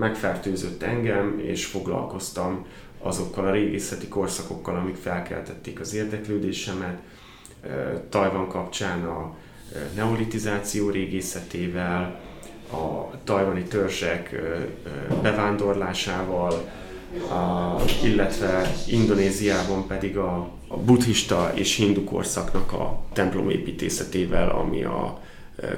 megfertőzött 0.00 0.82
engem, 0.82 1.40
és 1.46 1.66
foglalkoztam 1.66 2.66
azokkal 2.98 3.46
a 3.46 3.50
régészeti 3.50 4.08
korszakokkal, 4.08 4.76
amik 4.76 4.96
felkeltették 4.96 5.80
az 5.80 5.94
érdeklődésemet. 5.94 6.98
Tajvan 8.08 8.48
kapcsán 8.48 9.04
a 9.04 9.34
neolitizáció 9.94 10.90
régészetével, 10.90 12.20
a 12.72 13.10
tajvani 13.24 13.62
törzsek 13.62 14.40
bevándorlásával, 15.22 16.70
illetve 18.04 18.74
Indonéziában 18.86 19.86
pedig 19.86 20.16
a, 20.16 20.50
a 20.68 20.76
buddhista 20.76 21.52
és 21.54 21.76
hindu 21.76 22.04
korszaknak 22.04 22.72
a 22.72 23.02
templomépítészetével, 23.12 24.50
ami 24.50 24.84
a 24.84 25.20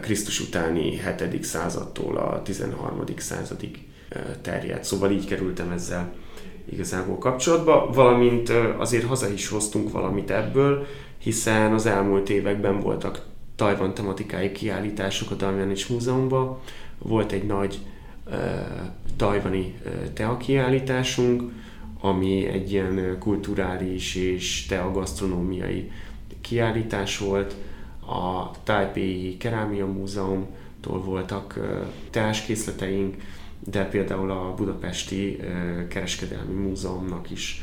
Krisztus 0.00 0.41
utáni 0.41 1.00
7. 1.19 1.45
századtól 1.45 2.17
a 2.17 2.43
13. 2.43 3.05
századig 3.17 3.79
terjedt. 4.40 4.85
Szóval 4.85 5.11
így 5.11 5.26
kerültem 5.26 5.71
ezzel 5.71 6.12
igazából 6.64 7.19
kapcsolatba, 7.19 7.90
valamint 7.92 8.52
azért 8.78 9.04
haza 9.04 9.28
is 9.28 9.49
hoztunk 9.49 9.90
valamit 9.90 10.31
ebből, 10.31 10.87
hiszen 11.19 11.73
az 11.73 11.87
elmúlt 11.87 12.31
években 12.31 12.81
voltak 12.81 13.31
Tajvan 13.57 13.95
tematikai 13.95 14.52
kiállítások 14.52 15.31
a 15.31 15.35
Damjanics 15.35 15.88
Múzeumban, 15.88 16.59
volt 16.99 17.33
egy 17.33 17.47
nagy 17.47 17.78
uh, 18.26 18.35
tajvani 19.16 19.75
uh, 19.85 20.12
tea 20.12 20.37
kiállításunk, 20.37 21.42
ami 22.00 22.47
egy 22.47 22.73
ilyen 22.73 23.16
kulturális 23.19 24.14
és 24.14 24.66
teagasztronómiai 24.66 25.90
kiállítás 26.40 27.19
volt. 27.19 27.54
A 28.07 28.50
Taipei 28.64 29.37
Kerámia 29.37 29.87
Múzeumtól 29.87 31.02
voltak 31.04 31.54
uh, 31.59 31.87
teáskészleteink, 32.11 33.14
de 33.64 33.85
például 33.85 34.31
a 34.31 34.54
Budapesti 34.54 35.40
Kereskedelmi 35.88 36.55
Múzeumnak 36.55 37.31
is 37.31 37.62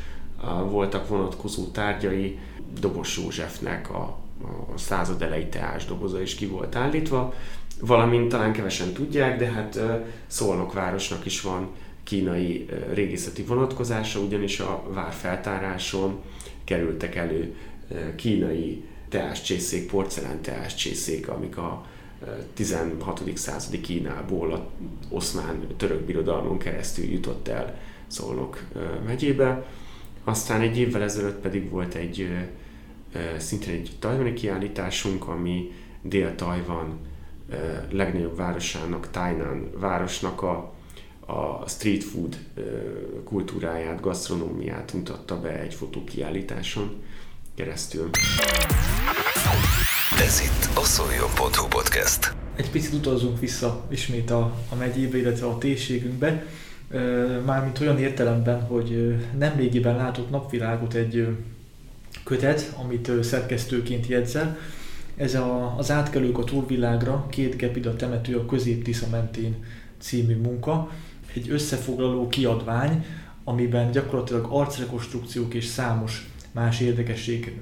voltak 0.70 1.08
vonatkozó 1.08 1.64
tárgyai, 1.64 2.40
Dobos 2.80 3.18
Józsefnek 3.18 3.90
a, 3.90 4.18
a 4.74 4.78
század 4.78 5.22
elejé 5.22 5.44
teás 5.44 5.86
doboza 5.86 6.22
is 6.22 6.36
ki 6.36 6.46
volt 6.46 6.76
állítva, 6.76 7.34
valamint 7.80 8.30
talán 8.30 8.52
kevesen 8.52 8.94
tudják, 8.94 9.38
de 9.38 9.46
hát 9.52 9.80
Szolnok 10.28 10.74
városnak 10.74 11.26
is 11.26 11.42
van 11.42 11.70
kínai 12.04 12.66
régészeti 12.94 13.44
vonatkozása, 13.44 14.20
ugyanis 14.20 14.60
a 14.60 14.84
várfeltáráson 14.88 16.22
kerültek 16.64 17.16
elő 17.16 17.56
kínai 18.16 18.84
teáscsészék, 19.10 19.90
porcelán 19.90 20.42
teáscsészék, 20.42 21.30
amik 21.30 21.58
a 21.58 21.86
16. 22.54 23.38
századi 23.38 23.82
Kínából 23.82 24.54
a 24.54 24.70
oszmán 25.10 25.68
török 25.78 26.02
birodalmon 26.02 26.58
keresztül 26.58 27.06
jutott 27.06 27.48
el 27.48 27.80
Szolnok 28.08 28.64
megyébe. 29.06 29.66
Aztán 30.24 30.62
egy 30.62 30.78
évvel 30.78 31.02
ezelőtt 31.02 31.42
pedig 31.42 31.70
volt 31.70 31.94
egy 31.94 32.30
szintén 33.38 33.74
egy 33.74 33.92
tajvani 34.00 34.34
kiállításunk, 34.34 35.28
ami 35.28 35.72
Dél-Tajvan 36.02 36.98
legnagyobb 37.92 38.38
városának, 38.38 39.10
Tainan 39.12 39.70
városnak 39.80 40.42
a, 40.42 40.74
a 41.26 41.68
street 41.68 42.04
food 42.04 42.38
kultúráját, 43.24 44.02
gasztronómiát 44.02 44.94
mutatta 44.94 45.40
be 45.42 45.60
egy 45.60 45.74
fotókiállításon 45.74 47.04
keresztül. 47.56 48.10
Ez 50.26 50.42
itt 50.42 50.78
a 50.78 50.84
Szoljon.hu 50.84 51.68
podcast. 51.68 52.34
Egy 52.56 52.70
picit 52.70 52.94
utazunk 52.94 53.40
vissza 53.40 53.86
ismét 53.90 54.32
a, 54.32 54.54
a 54.70 54.76
megyébe, 54.76 55.18
illetve 55.18 55.46
a 55.46 55.58
térségünkbe. 55.58 56.46
Mármint 57.46 57.80
olyan 57.80 58.00
értelemben, 58.00 58.62
hogy 58.62 59.16
nem 59.38 59.56
régiben 59.56 59.96
látott 59.96 60.30
napvilágot 60.30 60.94
egy 60.94 61.28
kötet, 62.24 62.74
amit 62.82 63.24
szerkesztőként 63.24 64.08
jegyzel. 64.08 64.58
Ez 65.16 65.36
a, 65.36 65.76
az 65.78 65.92
átkelők 65.92 66.38
a 66.38 66.44
túlvilágra, 66.44 67.28
két 67.30 67.56
gepida 67.56 67.96
temető 67.96 68.38
a 68.38 68.46
közép 68.46 68.96
mentén 69.12 69.66
című 70.00 70.36
munka. 70.36 70.92
Egy 71.34 71.50
összefoglaló 71.50 72.28
kiadvány, 72.28 73.06
amiben 73.44 73.92
gyakorlatilag 73.92 74.48
arcrekonstrukciók 74.50 75.54
és 75.54 75.66
számos 75.66 76.29
más 76.52 76.80
érdekesség 76.80 77.60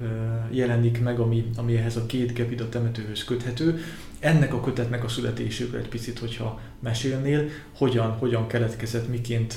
jelenik 0.50 1.02
meg, 1.02 1.20
ami, 1.20 1.50
ami 1.56 1.76
ehhez 1.76 1.96
a 1.96 2.06
két 2.06 2.32
gepida 2.32 2.68
temetőhöz 2.68 3.24
köthető. 3.24 3.82
Ennek 4.18 4.54
a 4.54 4.60
kötetnek 4.60 5.04
a 5.04 5.08
születéséről 5.08 5.80
egy 5.80 5.88
picit, 5.88 6.18
hogyha 6.18 6.60
mesélnél, 6.78 7.48
hogyan, 7.76 8.10
hogyan 8.10 8.46
keletkezett, 8.46 9.08
miként 9.08 9.54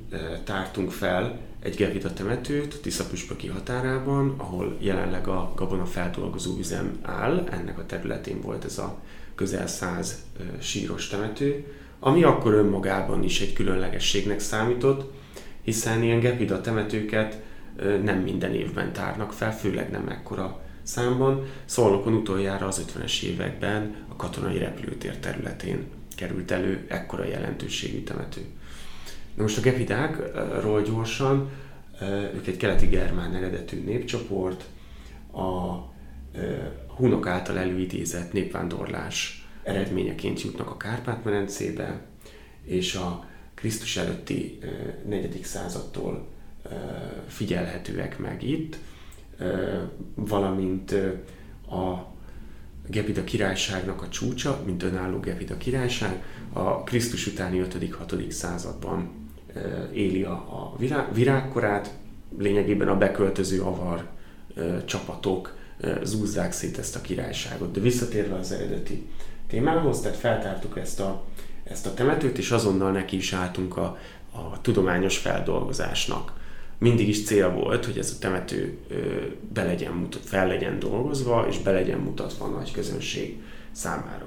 tártunk 0.44 0.90
fel 0.90 1.38
egy 1.62 1.75
Gevita 1.75 2.12
temetőt 2.12 2.81
Tisza 2.81 3.07
Püspöki 3.07 3.46
határában, 3.46 4.35
ahol 4.37 4.77
jelenleg 4.79 5.29
a 5.29 5.53
gabona 5.57 5.87
feldolgozó 5.87 6.59
üzem 6.59 6.98
áll. 7.03 7.48
Ennek 7.51 7.79
a 7.79 7.87
területén 7.87 8.40
volt 8.40 8.64
ez 8.64 8.79
a 8.79 8.98
közel 9.35 9.66
száz 9.66 10.22
síros 10.61 11.09
temető, 11.09 11.64
ami 12.01 12.22
akkor 12.22 12.53
önmagában 12.53 13.22
is 13.22 13.40
egy 13.40 13.53
különlegességnek 13.53 14.40
számított, 14.40 15.12
hiszen 15.62 16.03
ilyen 16.03 16.20
gepida 16.20 16.61
temetőket 16.61 17.40
nem 18.03 18.18
minden 18.18 18.55
évben 18.55 18.92
tárnak 18.92 19.33
fel, 19.33 19.57
főleg 19.57 19.90
nem 19.90 20.09
ekkora 20.09 20.61
számban. 20.83 21.44
Szolnokon 21.64 22.14
utoljára 22.14 22.66
az 22.66 22.85
50-es 22.87 23.22
években 23.22 23.94
a 24.09 24.16
katonai 24.16 24.59
repülőtér 24.59 25.18
területén 25.18 25.87
került 26.16 26.51
elő 26.51 26.85
ekkora 26.88 27.25
jelentőségű 27.25 28.03
temető. 28.03 28.40
Na 29.35 29.42
most 29.42 29.59
a 29.59 29.61
gepidákról 29.61 30.83
gyorsan, 30.83 31.51
ők 32.35 32.47
egy 32.47 32.57
keleti 32.57 32.87
germán 32.87 33.35
eredetű 33.35 33.85
népcsoport, 33.85 34.64
a 35.33 35.77
hunok 36.97 37.27
által 37.27 37.59
előidézett 37.59 38.33
népvándorlás 38.33 39.47
eredményeként 39.62 40.42
jutnak 40.42 40.71
a 40.71 40.77
Kárpát-medencébe, 40.77 42.01
és 42.64 42.95
a 42.95 43.27
Krisztus 43.55 43.97
előtti 43.97 44.59
4. 45.07 45.40
századtól 45.45 46.29
figyelhetőek 47.27 48.18
meg 48.18 48.42
itt, 48.42 48.77
valamint 50.14 50.92
a 51.71 52.11
Gepida 52.87 53.25
királyságnak 53.25 54.03
a 54.03 54.09
csúcsa, 54.09 54.62
mint 54.64 54.83
önálló 54.83 55.21
Gepida 55.21 55.57
királyság, 55.57 56.23
a 56.53 56.83
Krisztus 56.83 57.27
utáni 57.27 57.64
5.-6. 57.71 58.31
században 58.31 59.21
éli 59.92 60.22
a, 60.22 60.32
a 60.32 60.74
virág, 60.78 61.14
virágkorát, 61.14 61.90
lényegében 62.38 62.88
a 62.88 62.98
beköltöző 62.98 63.62
avar 63.62 64.06
csapatok 64.84 65.56
zúzzák 66.02 66.52
szét 66.52 66.78
ezt 66.78 66.96
a 66.96 67.00
királyságot. 67.00 67.72
De 67.72 67.80
visszatérve 67.80 68.34
az 68.34 68.52
eredeti 68.52 69.06
témához, 69.48 70.00
tehát 70.00 70.16
feltártuk 70.16 70.78
ezt 70.78 71.00
a, 71.00 71.24
ezt 71.64 71.86
a 71.86 71.94
temetőt, 71.94 72.38
és 72.38 72.50
azonnal 72.50 72.92
neki 72.92 73.16
is 73.16 73.32
álltunk 73.32 73.76
a, 73.76 73.98
a 74.32 74.60
tudományos 74.60 75.18
feldolgozásnak. 75.18 76.32
Mindig 76.78 77.08
is 77.08 77.24
cél 77.24 77.50
volt, 77.50 77.84
hogy 77.84 77.98
ez 77.98 78.12
a 78.16 78.18
temető 78.18 78.78
be 79.52 79.64
legyen 79.64 79.92
mutat, 79.92 80.22
fel 80.24 80.46
legyen 80.46 80.78
dolgozva, 80.78 81.46
és 81.48 81.58
be 81.58 81.70
legyen 81.70 81.98
mutatva 81.98 82.44
a 82.44 82.48
nagy 82.48 82.72
közönség 82.72 83.36
számára. 83.72 84.26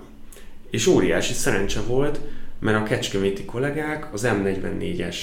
És 0.69 0.87
óriási 0.87 1.33
szerencse 1.33 1.81
volt, 1.81 2.19
mert 2.65 2.77
a 2.77 2.83
kecskeméti 2.83 3.45
kollégák 3.45 4.13
az 4.13 4.27
M44-es 4.27 5.17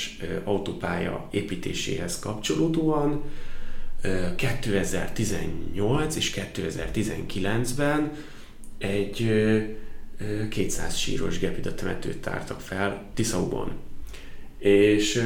autópálya 0.44 1.28
építéséhez 1.30 2.18
kapcsolódóan 2.18 3.22
2018 4.36 6.16
és 6.16 6.40
2019-ben 6.54 8.12
egy 8.78 9.32
200 10.50 10.96
síros 10.96 11.38
gepida 11.38 11.74
temetőt 11.74 12.18
tártak 12.18 12.60
fel 12.60 13.04
Tiszauban. 13.14 13.72
És 14.58 15.22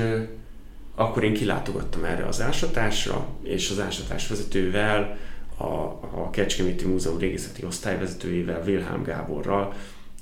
akkor 0.95 1.25
én 1.25 1.35
kilátogattam 1.35 2.05
erre 2.05 2.27
az 2.27 2.41
ásatásra, 2.41 3.29
és 3.43 3.71
az 3.71 3.81
ásatás 3.81 4.29
vezetővel, 4.29 5.19
a, 5.57 5.65
a 5.65 6.31
Kecskeméti 6.31 6.85
Múzeum 6.85 7.19
régészeti 7.19 7.65
osztályvezetőjével, 7.65 8.63
Wilhelm 8.67 9.03
Gáborral 9.03 9.75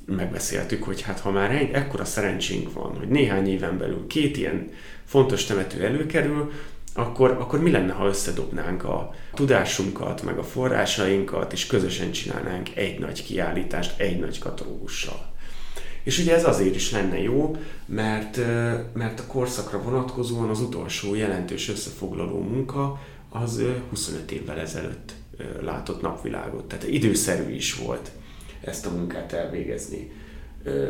megbeszéltük, 0.06 0.82
hogy 0.82 1.00
hát 1.00 1.20
ha 1.20 1.30
már 1.30 1.50
egy 1.50 1.70
ekkora 1.70 2.04
szerencsénk 2.04 2.72
van, 2.72 2.96
hogy 2.98 3.08
néhány 3.08 3.48
éven 3.48 3.78
belül 3.78 4.06
két 4.06 4.36
ilyen 4.36 4.70
fontos 5.04 5.44
temető 5.44 5.84
előkerül, 5.84 6.52
akkor, 6.94 7.30
akkor 7.30 7.62
mi 7.62 7.70
lenne, 7.70 7.92
ha 7.92 8.06
összedobnánk 8.06 8.84
a 8.84 9.14
tudásunkat, 9.34 10.22
meg 10.22 10.38
a 10.38 10.42
forrásainkat, 10.42 11.52
és 11.52 11.66
közösen 11.66 12.10
csinálnánk 12.10 12.76
egy 12.76 12.98
nagy 12.98 13.24
kiállítást, 13.24 14.00
egy 14.00 14.18
nagy 14.18 14.38
katalógussal. 14.38 15.32
És 16.02 16.18
ugye 16.18 16.34
ez 16.34 16.44
azért 16.44 16.74
is 16.74 16.90
lenne 16.90 17.20
jó, 17.20 17.56
mert, 17.86 18.36
mert 18.92 19.20
a 19.20 19.26
korszakra 19.26 19.82
vonatkozóan 19.82 20.48
az 20.48 20.60
utolsó 20.60 21.14
jelentős 21.14 21.68
összefoglaló 21.68 22.40
munka 22.40 23.00
az 23.30 23.62
25 23.88 24.30
évvel 24.30 24.58
ezelőtt 24.58 25.12
látott 25.60 26.00
napvilágot. 26.00 26.64
Tehát 26.64 26.88
időszerű 26.88 27.54
is 27.54 27.74
volt 27.74 28.10
ezt 28.66 28.86
a 28.86 28.90
munkát 28.90 29.32
elvégezni. 29.32 30.10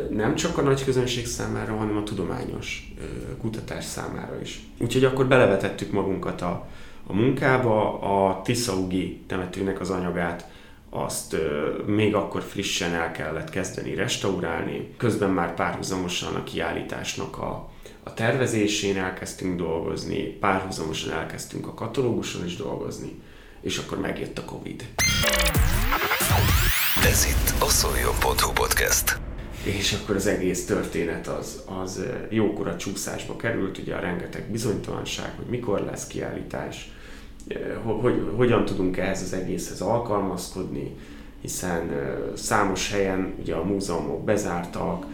Nem 0.09 0.35
csak 0.35 0.57
a 0.57 0.61
nagy 0.61 0.83
közönség 0.83 1.25
számára, 1.25 1.75
hanem 1.75 1.97
a 1.97 2.03
tudományos 2.03 2.93
kutatás 3.41 3.83
számára 3.83 4.41
is. 4.41 4.59
Úgyhogy 4.77 5.03
akkor 5.03 5.27
belevetettük 5.27 5.91
magunkat 5.91 6.41
a, 6.41 6.67
a 7.07 7.13
munkába, 7.13 7.99
a 7.99 8.41
Tiszaugi 8.41 9.21
temetőnek 9.27 9.79
az 9.79 9.89
anyagát 9.89 10.47
azt 10.89 11.35
még 11.85 12.15
akkor 12.15 12.41
frissen 12.41 12.93
el 12.93 13.11
kellett 13.11 13.49
kezdeni 13.49 13.95
restaurálni. 13.95 14.93
Közben 14.97 15.29
már 15.29 15.53
párhuzamosan 15.53 16.35
a 16.35 16.43
kiállításnak 16.43 17.37
a, 17.37 17.69
a 18.03 18.13
tervezésén 18.13 18.97
elkezdtünk 18.97 19.57
dolgozni, 19.57 20.23
párhuzamosan 20.23 21.11
elkezdtünk 21.11 21.67
a 21.67 21.73
katalóguson 21.73 22.45
is 22.45 22.55
dolgozni, 22.55 23.21
és 23.61 23.77
akkor 23.77 23.99
megjött 23.99 24.37
a 24.37 24.45
Covid. 24.45 24.85
Ez 27.11 27.25
itt 27.25 27.61
a 27.61 27.69
Szoljon.hu 27.69 28.51
podcast. 28.53 29.19
És 29.63 29.93
akkor 29.93 30.15
az 30.15 30.27
egész 30.27 30.65
történet 30.65 31.27
az, 31.27 31.63
az 31.83 32.05
jókora 32.29 32.77
csúszásba 32.77 33.35
került, 33.35 33.77
ugye 33.77 33.95
a 33.95 33.99
rengeteg 33.99 34.51
bizonytalanság, 34.51 35.33
hogy 35.35 35.45
mikor 35.45 35.81
lesz 35.81 36.07
kiállítás, 36.07 36.91
hogy, 37.83 38.31
hogyan 38.35 38.65
tudunk 38.65 38.97
ehhez 38.97 39.21
az 39.21 39.33
egészhez 39.33 39.81
alkalmazkodni, 39.81 40.95
hiszen 41.41 41.91
számos 42.35 42.91
helyen 42.91 43.33
ugye 43.39 43.55
a 43.55 43.63
múzeumok 43.63 44.23
bezártak, 44.23 45.05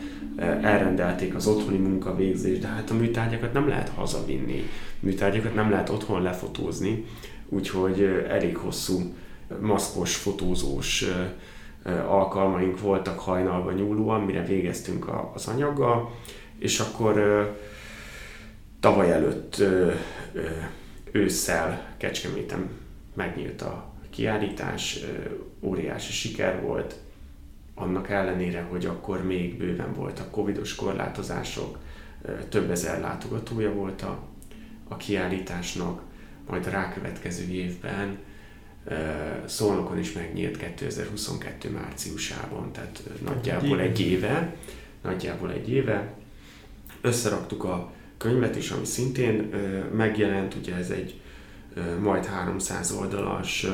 elrendelték 0.62 1.36
az 1.36 1.48
otthoni 1.48 1.78
munkavégzést, 1.78 2.62
de 2.62 2.68
hát 2.68 2.90
a 2.90 2.94
műtárgyakat 2.94 3.54
nem 3.54 3.68
lehet 3.68 3.90
hazavinni, 3.90 4.70
műtárgyakat 5.00 5.56
nem 5.56 5.70
lehet 5.70 5.90
otthon 5.90 6.22
lefotózni, 6.22 7.06
úgyhogy 7.50 8.26
elég 8.30 8.58
hosszú 8.58 9.14
maszkos, 9.62 10.16
fotózós 10.16 11.06
alkalmaink 12.08 12.80
voltak 12.80 13.20
hajnalban 13.20 13.74
nyúlóan, 13.74 14.22
mire 14.22 14.44
végeztünk 14.44 15.06
az 15.34 15.48
anyaggal, 15.48 16.12
és 16.58 16.80
akkor 16.80 17.16
tavaly 18.80 19.12
előtt 19.12 19.64
ősszel 21.12 21.96
Kecskeméten 21.98 22.70
megnyílt 23.14 23.62
a 23.62 23.86
kiállítás, 24.10 25.00
óriási 25.60 26.12
siker 26.12 26.62
volt, 26.62 26.96
annak 27.76 28.10
ellenére, 28.10 28.62
hogy 28.62 28.86
akkor 28.86 29.24
még 29.26 29.58
bőven 29.58 29.94
voltak 29.94 30.32
covidos 30.32 30.76
korlátozások, 30.76 31.78
több 32.50 32.72
ezer 32.72 33.00
látogatója 33.00 33.74
volt 33.74 34.02
a, 34.02 34.20
a 34.88 34.98
kiállításnak, 34.98 36.02
majd 36.48 36.68
a 36.68 36.70
rákövetkező 36.70 37.52
évben 37.52 38.18
Szolnokon 39.46 40.00
is 40.00 40.14
megnyílt 40.14 40.58
2022 40.58 41.70
márciusában, 41.70 42.72
tehát 42.72 43.04
nagyjából 43.26 43.80
egy 43.80 44.00
éve, 44.00 44.56
nagyjából 45.04 45.52
egy 45.52 45.70
éve. 45.70 46.14
Összeraktuk 47.02 47.64
a 47.64 47.92
könyvet 48.18 48.56
is, 48.56 48.72
ami 48.72 48.86
szintén 48.86 49.50
megjelent, 49.96 50.54
ugye 50.54 50.76
ez 50.76 50.90
egy 50.90 51.20
majd 52.02 52.26
300 52.26 52.92
oldalas 52.92 53.68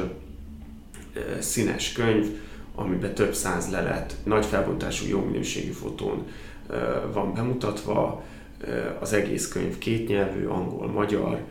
színes 1.39 1.91
könyv, 1.91 2.28
amiben 2.76 3.13
több 3.13 3.34
száz 3.34 3.72
lelet, 3.72 4.15
nagy 4.24 4.46
felbontású, 4.46 5.08
jó 5.08 5.24
minőségű 5.24 5.72
fotón 5.72 6.28
van 7.13 7.34
bemutatva. 7.34 8.24
Az 9.00 9.13
egész 9.13 9.48
könyv 9.48 9.78
kétnyelvű, 9.78 10.46
angol, 10.46 10.88
magyar, 10.88 11.41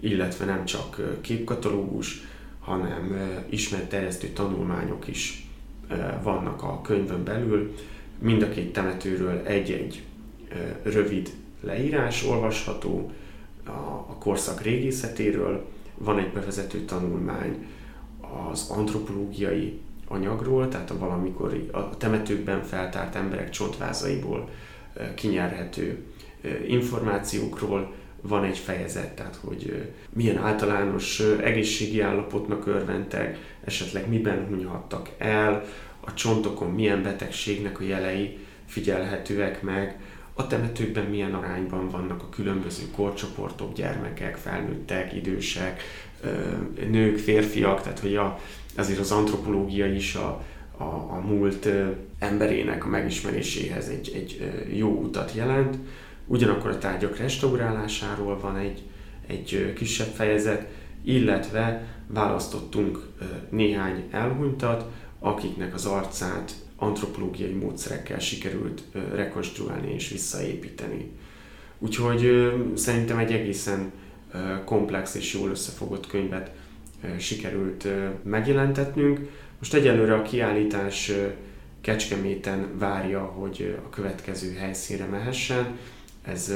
illetve 0.00 0.44
nem 0.44 0.64
csak 0.64 1.18
képkatalógus, 1.20 2.30
hanem 2.62 3.16
ismert 3.48 3.88
terjesztő 3.88 4.28
tanulmányok 4.28 5.08
is 5.08 5.46
vannak 6.22 6.62
a 6.62 6.80
könyvön 6.80 7.24
belül. 7.24 7.74
Mind 8.18 8.42
a 8.42 8.48
két 8.48 8.72
temetőről 8.72 9.42
egy-egy 9.44 10.02
rövid 10.82 11.30
leírás 11.60 12.24
olvasható 12.24 13.10
a 14.06 14.18
korszak 14.18 14.60
régészetéről, 14.60 15.64
van 15.98 16.18
egy 16.18 16.32
bevezető 16.32 16.84
tanulmány 16.84 17.66
az 18.50 18.70
antropológiai 18.70 19.80
anyagról, 20.08 20.68
tehát 20.68 20.90
a 20.90 20.98
valamikor 20.98 21.68
a 21.72 21.96
temetőkben 21.96 22.62
feltárt 22.62 23.14
emberek 23.14 23.50
csontvázaiból 23.50 24.48
kinyerhető 25.14 26.04
információkról, 26.66 27.92
van 28.22 28.44
egy 28.44 28.58
fejezet, 28.58 29.14
tehát 29.14 29.38
hogy 29.44 29.90
milyen 30.12 30.38
általános 30.38 31.20
egészségi 31.20 32.00
állapotnak 32.00 32.66
örventek, 32.66 33.38
esetleg 33.64 34.08
miben 34.08 34.46
hunyhattak 34.48 35.10
el, 35.18 35.64
a 36.00 36.14
csontokon 36.14 36.70
milyen 36.70 37.02
betegségnek 37.02 37.80
a 37.80 37.84
jelei 37.84 38.38
figyelhetőek 38.66 39.62
meg, 39.62 40.00
a 40.34 40.46
temetőkben 40.46 41.04
milyen 41.04 41.34
arányban 41.34 41.88
vannak 41.88 42.22
a 42.22 42.28
különböző 42.28 42.82
korcsoportok, 42.96 43.74
gyermekek, 43.74 44.36
felnőttek, 44.36 45.14
idősek, 45.14 45.82
nők, 46.90 47.18
férfiak, 47.18 47.82
tehát 47.82 47.98
hogy 47.98 48.16
a, 48.16 48.38
azért 48.76 48.98
az 48.98 49.10
antropológia 49.10 49.86
is 49.86 50.14
a, 50.14 50.44
a, 50.76 50.84
a 50.84 51.22
múlt 51.26 51.68
emberének 52.18 52.84
a 52.84 52.88
megismeréséhez 52.88 53.88
egy, 53.88 54.12
egy 54.14 54.52
jó 54.76 54.88
utat 54.88 55.32
jelent. 55.34 55.76
Ugyanakkor 56.32 56.70
a 56.70 56.78
tárgyak 56.78 57.16
restaurálásáról 57.16 58.38
van 58.40 58.56
egy, 58.56 58.82
egy 59.26 59.72
kisebb 59.76 60.14
fejezet, 60.14 60.68
illetve 61.04 61.86
választottunk 62.06 62.98
néhány 63.50 64.04
elhunytat, 64.10 64.90
akiknek 65.18 65.74
az 65.74 65.86
arcát 65.86 66.52
antropológiai 66.76 67.52
módszerekkel 67.52 68.18
sikerült 68.18 68.82
rekonstruálni 69.14 69.92
és 69.94 70.08
visszaépíteni. 70.08 71.10
Úgyhogy 71.78 72.52
szerintem 72.74 73.18
egy 73.18 73.32
egészen 73.32 73.92
komplex 74.64 75.14
és 75.14 75.34
jól 75.34 75.50
összefogott 75.50 76.06
könyvet 76.06 76.50
sikerült 77.18 77.88
megjelentetnünk. 78.22 79.20
Most 79.58 79.74
egyelőre 79.74 80.14
a 80.14 80.22
kiállítás 80.22 81.12
Kecskeméten 81.80 82.78
várja, 82.78 83.20
hogy 83.20 83.78
a 83.86 83.90
következő 83.90 84.54
helyszínre 84.54 85.04
mehessen. 85.04 85.78
Ez 86.22 86.52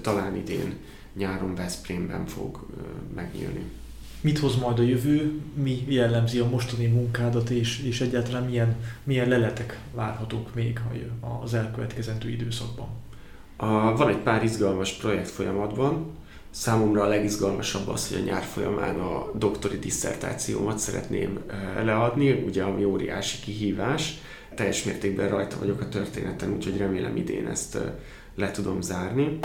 talán 0.00 0.36
idén 0.36 0.74
nyáron 1.14 1.54
Veszprémben 1.54 2.26
fog 2.26 2.66
megnyílni. 3.14 3.64
Mit 4.20 4.38
hoz 4.38 4.56
majd 4.56 4.78
a 4.78 4.82
jövő, 4.82 5.40
mi 5.54 5.84
jellemzi 5.88 6.38
a 6.38 6.48
mostani 6.48 6.86
munkádat, 6.86 7.50
és, 7.50 7.82
és 7.82 8.00
egyáltalán 8.00 8.44
milyen, 8.44 8.76
milyen 9.04 9.28
leletek 9.28 9.78
várhatók 9.94 10.54
még 10.54 10.80
az 11.42 11.54
elkövetkezendő 11.54 12.30
időszakban? 12.30 12.88
A, 13.56 13.96
van 13.96 14.08
egy 14.08 14.16
pár 14.16 14.44
izgalmas 14.44 14.92
projekt 14.92 15.28
folyamatban, 15.28 16.18
Számomra 16.50 17.02
a 17.02 17.08
legizgalmasabb 17.08 17.88
az, 17.88 18.08
hogy 18.08 18.20
a 18.20 18.24
nyár 18.24 18.42
folyamán 18.42 18.98
a 18.98 19.30
doktori 19.34 19.78
diszertációmat 19.78 20.78
szeretném 20.78 21.38
leadni, 21.84 22.32
ugye 22.32 22.62
ami 22.62 22.84
óriási 22.84 23.38
kihívás. 23.40 24.20
Teljes 24.54 24.84
mértékben 24.84 25.28
rajta 25.28 25.58
vagyok 25.58 25.80
a 25.80 25.88
történeten, 25.88 26.52
úgyhogy 26.52 26.76
remélem 26.76 27.16
idén 27.16 27.46
ezt 27.46 27.78
le 28.34 28.50
tudom 28.50 28.80
zárni. 28.80 29.38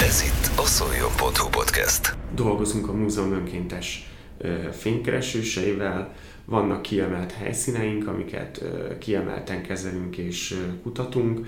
Ez 0.00 0.22
itt 0.22 0.58
a 0.58 0.64
Szoljon.hu 0.64 1.48
podcast. 1.50 2.16
Dolgozunk 2.34 2.88
a 2.88 2.92
múzeum 2.92 3.32
önkéntes 3.32 4.10
fénykeresőseivel, 4.72 6.14
vannak 6.44 6.82
kiemelt 6.82 7.32
helyszíneink, 7.32 8.08
amiket 8.08 8.64
kiemelten 8.98 9.62
kezelünk 9.62 10.16
és 10.16 10.58
kutatunk. 10.82 11.46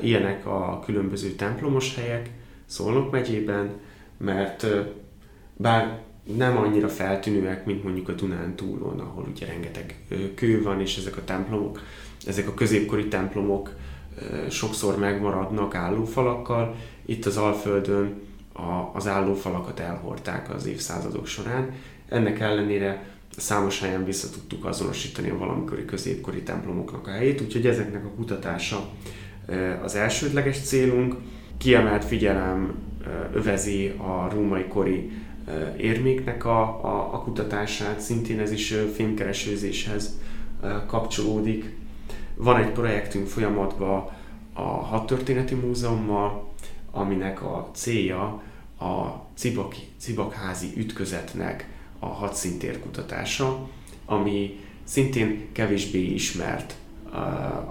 Ilyenek 0.00 0.46
a 0.46 0.82
különböző 0.84 1.30
templomos 1.30 1.94
helyek 1.94 2.30
Szolnok 2.66 3.10
megyében, 3.10 3.70
mert 4.18 4.66
bár 5.56 6.02
nem 6.36 6.56
annyira 6.56 6.88
feltűnőek, 6.88 7.64
mint 7.64 7.84
mondjuk 7.84 8.08
a 8.08 8.12
Dunán 8.12 8.56
túlon, 8.56 9.00
ahol 9.00 9.26
ugye 9.34 9.46
rengeteg 9.46 10.04
kő 10.34 10.62
van, 10.62 10.80
és 10.80 10.96
ezek 10.96 11.16
a 11.16 11.24
templomok, 11.24 11.82
ezek 12.26 12.48
a 12.48 12.54
középkori 12.54 13.08
templomok 13.08 13.76
sokszor 14.50 14.98
megmaradnak 14.98 15.74
állófalakkal. 15.74 16.74
Itt 17.06 17.26
az 17.26 17.36
Alföldön 17.36 18.14
az 18.92 19.06
állófalakat 19.06 19.80
elhordták 19.80 20.54
az 20.54 20.66
évszázadok 20.66 21.26
során. 21.26 21.70
Ennek 22.08 22.40
ellenére 22.40 23.06
számos 23.36 23.80
helyen 23.80 24.04
vissza 24.04 24.30
tudtuk 24.30 24.64
azonosítani 24.64 25.30
a 25.30 25.38
valamikori 25.38 25.84
középkori 25.84 26.42
templomoknak 26.42 27.06
a 27.06 27.10
helyét, 27.10 27.40
úgyhogy 27.40 27.66
ezeknek 27.66 28.04
a 28.04 28.10
kutatása 28.16 28.88
az 29.82 29.94
elsődleges 29.94 30.60
célunk. 30.60 31.14
Kiemelt 31.58 32.04
figyelem 32.04 32.74
övezi 33.34 33.86
a 33.86 34.28
római 34.32 34.64
kori 34.64 35.10
érméknek 35.76 36.44
a, 36.44 36.60
a, 36.84 37.14
a 37.14 37.22
kutatását, 37.22 38.00
szintén 38.00 38.40
ez 38.40 38.50
is 38.52 38.74
filmkeresőzéshez 38.94 40.18
kapcsolódik. 40.86 41.76
Van 42.40 42.56
egy 42.56 42.72
projektünk 42.72 43.26
folyamatban 43.26 44.10
a 44.52 44.62
Hadtörténeti 44.62 45.54
Múzeummal, 45.54 46.48
aminek 46.90 47.42
a 47.42 47.70
célja 47.74 48.42
a 48.78 49.06
Cibaki, 49.34 49.88
Cibakházi 49.98 50.72
ütközetnek 50.76 51.68
a 51.98 52.06
hadszintér 52.06 52.80
kutatása, 52.80 53.68
ami 54.04 54.60
szintén 54.84 55.48
kevésbé 55.52 56.00
ismert 56.00 56.74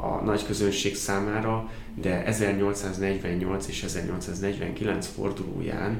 a, 0.01 0.21
nagy 0.23 0.45
közönség 0.45 0.95
számára, 0.95 1.71
de 1.95 2.25
1848 2.25 3.67
és 3.67 3.83
1849 3.83 5.07
fordulóján 5.07 5.99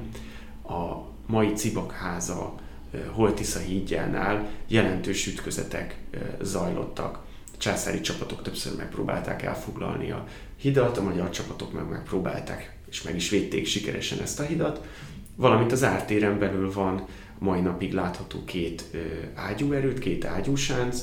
a 0.63 0.95
mai 1.25 1.53
Cibakháza 1.53 2.53
Holtisza 3.12 3.60
hídjánál 3.60 4.49
jelentős 4.67 5.27
ütközetek 5.27 5.97
zajlottak. 6.41 7.25
Császári 7.58 8.02
csapatok 8.02 8.41
többször 8.41 8.76
megpróbálták 8.76 9.41
elfoglalni 9.41 10.12
a 10.12 10.28
hidat, 10.56 10.98
a 10.98 11.04
magyar 11.04 11.30
csapatok 11.30 11.74
meg 11.74 11.89
megpróbálták, 11.89 12.78
és 12.89 13.02
meg 13.02 13.15
is 13.15 13.30
védték 13.30 13.65
sikeresen 13.65 14.20
ezt 14.22 14.39
a 14.39 14.43
hidat. 14.43 14.86
Valamint 15.36 15.72
az 15.72 15.84
ártéren 15.84 16.39
belül 16.39 16.72
van 16.72 17.06
mai 17.39 17.62
napig 17.62 17.93
látható 17.93 18.43
két 18.46 18.84
ágyúerőt, 19.36 20.00
két 20.00 20.26
ágyúsánc, 20.26 21.02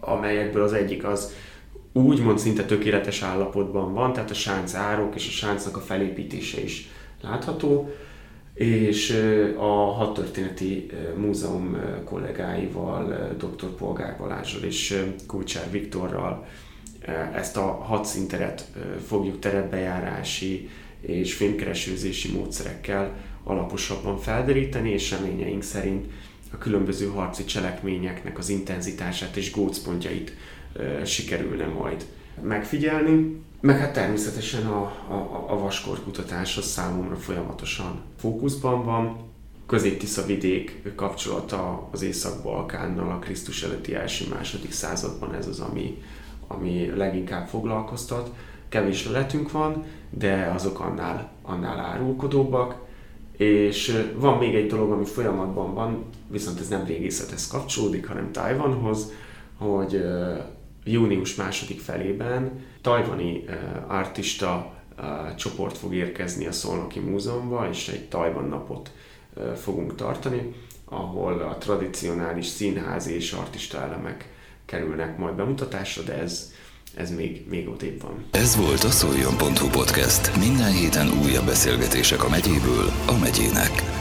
amelyekből 0.00 0.62
az 0.62 0.72
egyik 0.72 1.04
az 1.04 1.32
úgymond 1.92 2.38
szinte 2.38 2.64
tökéletes 2.64 3.22
állapotban 3.22 3.92
van, 3.92 4.12
tehát 4.12 4.30
a 4.30 4.34
sánc 4.34 4.74
árok 4.74 5.14
és 5.14 5.26
a 5.26 5.30
sáncnak 5.30 5.76
a 5.76 5.80
felépítése 5.80 6.62
is 6.62 6.88
látható, 7.22 7.90
és 8.60 9.10
a 9.56 9.92
Hadtörténeti 9.92 10.86
Múzeum 11.16 11.76
kollégáival, 12.04 13.34
dr. 13.38 13.66
Polgár 13.66 14.16
Balázsral 14.18 14.62
és 14.62 15.04
Kulcsár 15.26 15.70
Viktorral 15.70 16.46
ezt 17.34 17.56
a 17.56 17.62
hadszinteret 17.62 18.66
fogjuk 19.06 19.38
terepbejárási 19.38 20.68
és 21.00 21.34
filmkeresőzési 21.34 22.32
módszerekkel 22.32 23.16
alaposabban 23.44 24.18
felderíteni, 24.18 24.90
és 24.90 25.10
reményeink 25.10 25.62
szerint 25.62 26.06
a 26.52 26.58
különböző 26.58 27.06
harci 27.06 27.44
cselekményeknek 27.44 28.38
az 28.38 28.48
intenzitását 28.48 29.36
és 29.36 29.52
gócpontjait 29.52 30.32
sikerülne 31.04 31.66
majd 31.66 32.04
megfigyelni. 32.42 33.42
Meg 33.60 33.78
hát 33.78 33.92
természetesen 33.92 34.66
a, 34.66 34.82
a, 35.08 35.44
a 35.48 35.58
vaskor 35.58 36.02
kutatás 36.04 36.56
az 36.56 36.64
számomra 36.64 37.16
folyamatosan 37.16 38.00
fókuszban 38.18 38.84
van. 38.84 39.16
Közép-Tisza 39.66 40.26
vidék 40.26 40.92
kapcsolata 40.96 41.88
az 41.90 42.02
Észak-Balkánnal 42.02 43.10
a 43.10 43.18
Krisztus 43.18 43.62
előtti 43.62 43.94
első-második 43.94 44.72
században 44.72 45.34
ez 45.34 45.46
az, 45.46 45.60
ami, 45.60 46.02
ami 46.46 46.92
leginkább 46.96 47.48
foglalkoztat. 47.48 48.30
Kevés 48.68 49.06
leletünk 49.06 49.50
van, 49.50 49.84
de 50.10 50.50
azok 50.54 50.80
annál, 50.80 51.30
annál 51.42 51.78
árulkodóbbak. 51.78 52.74
És 53.36 54.08
van 54.16 54.38
még 54.38 54.54
egy 54.54 54.66
dolog, 54.66 54.90
ami 54.90 55.04
folyamatban 55.04 55.74
van, 55.74 56.04
viszont 56.28 56.60
ez 56.60 56.68
nem 56.68 56.84
régészethez 56.84 57.46
kapcsolódik, 57.46 58.06
hanem 58.06 58.32
Tajvanhoz, 58.32 59.12
hogy 59.58 60.04
június 60.84 61.34
második 61.34 61.80
felében 61.80 62.64
tajvani 62.80 63.44
artista 63.86 64.74
csoport 65.36 65.78
fog 65.78 65.94
érkezni 65.94 66.46
a 66.46 66.52
Szolnoki 66.52 66.98
Múzeumba, 66.98 67.68
és 67.70 67.88
egy 67.88 68.08
Tajvan 68.08 68.44
napot 68.44 68.90
fogunk 69.56 69.94
tartani, 69.94 70.54
ahol 70.84 71.40
a 71.40 71.58
tradicionális 71.58 72.46
színházi 72.46 73.14
és 73.14 73.32
artista 73.32 73.82
elemek 73.82 74.28
kerülnek 74.64 75.18
majd 75.18 75.34
bemutatásra, 75.34 76.02
de 76.02 76.18
ez, 76.18 76.52
ez 76.94 77.14
még, 77.14 77.44
még 77.48 77.68
odébb 77.68 78.02
van. 78.02 78.24
Ez 78.30 78.56
volt 78.56 78.84
a 78.84 78.90
Szoljon.hu 78.90 79.68
podcast. 79.68 80.36
Minden 80.38 80.72
héten 80.72 81.08
újabb 81.24 81.46
beszélgetések 81.46 82.24
a 82.24 82.28
megyéből 82.28 82.86
a 83.06 83.18
megyének. 83.20 83.99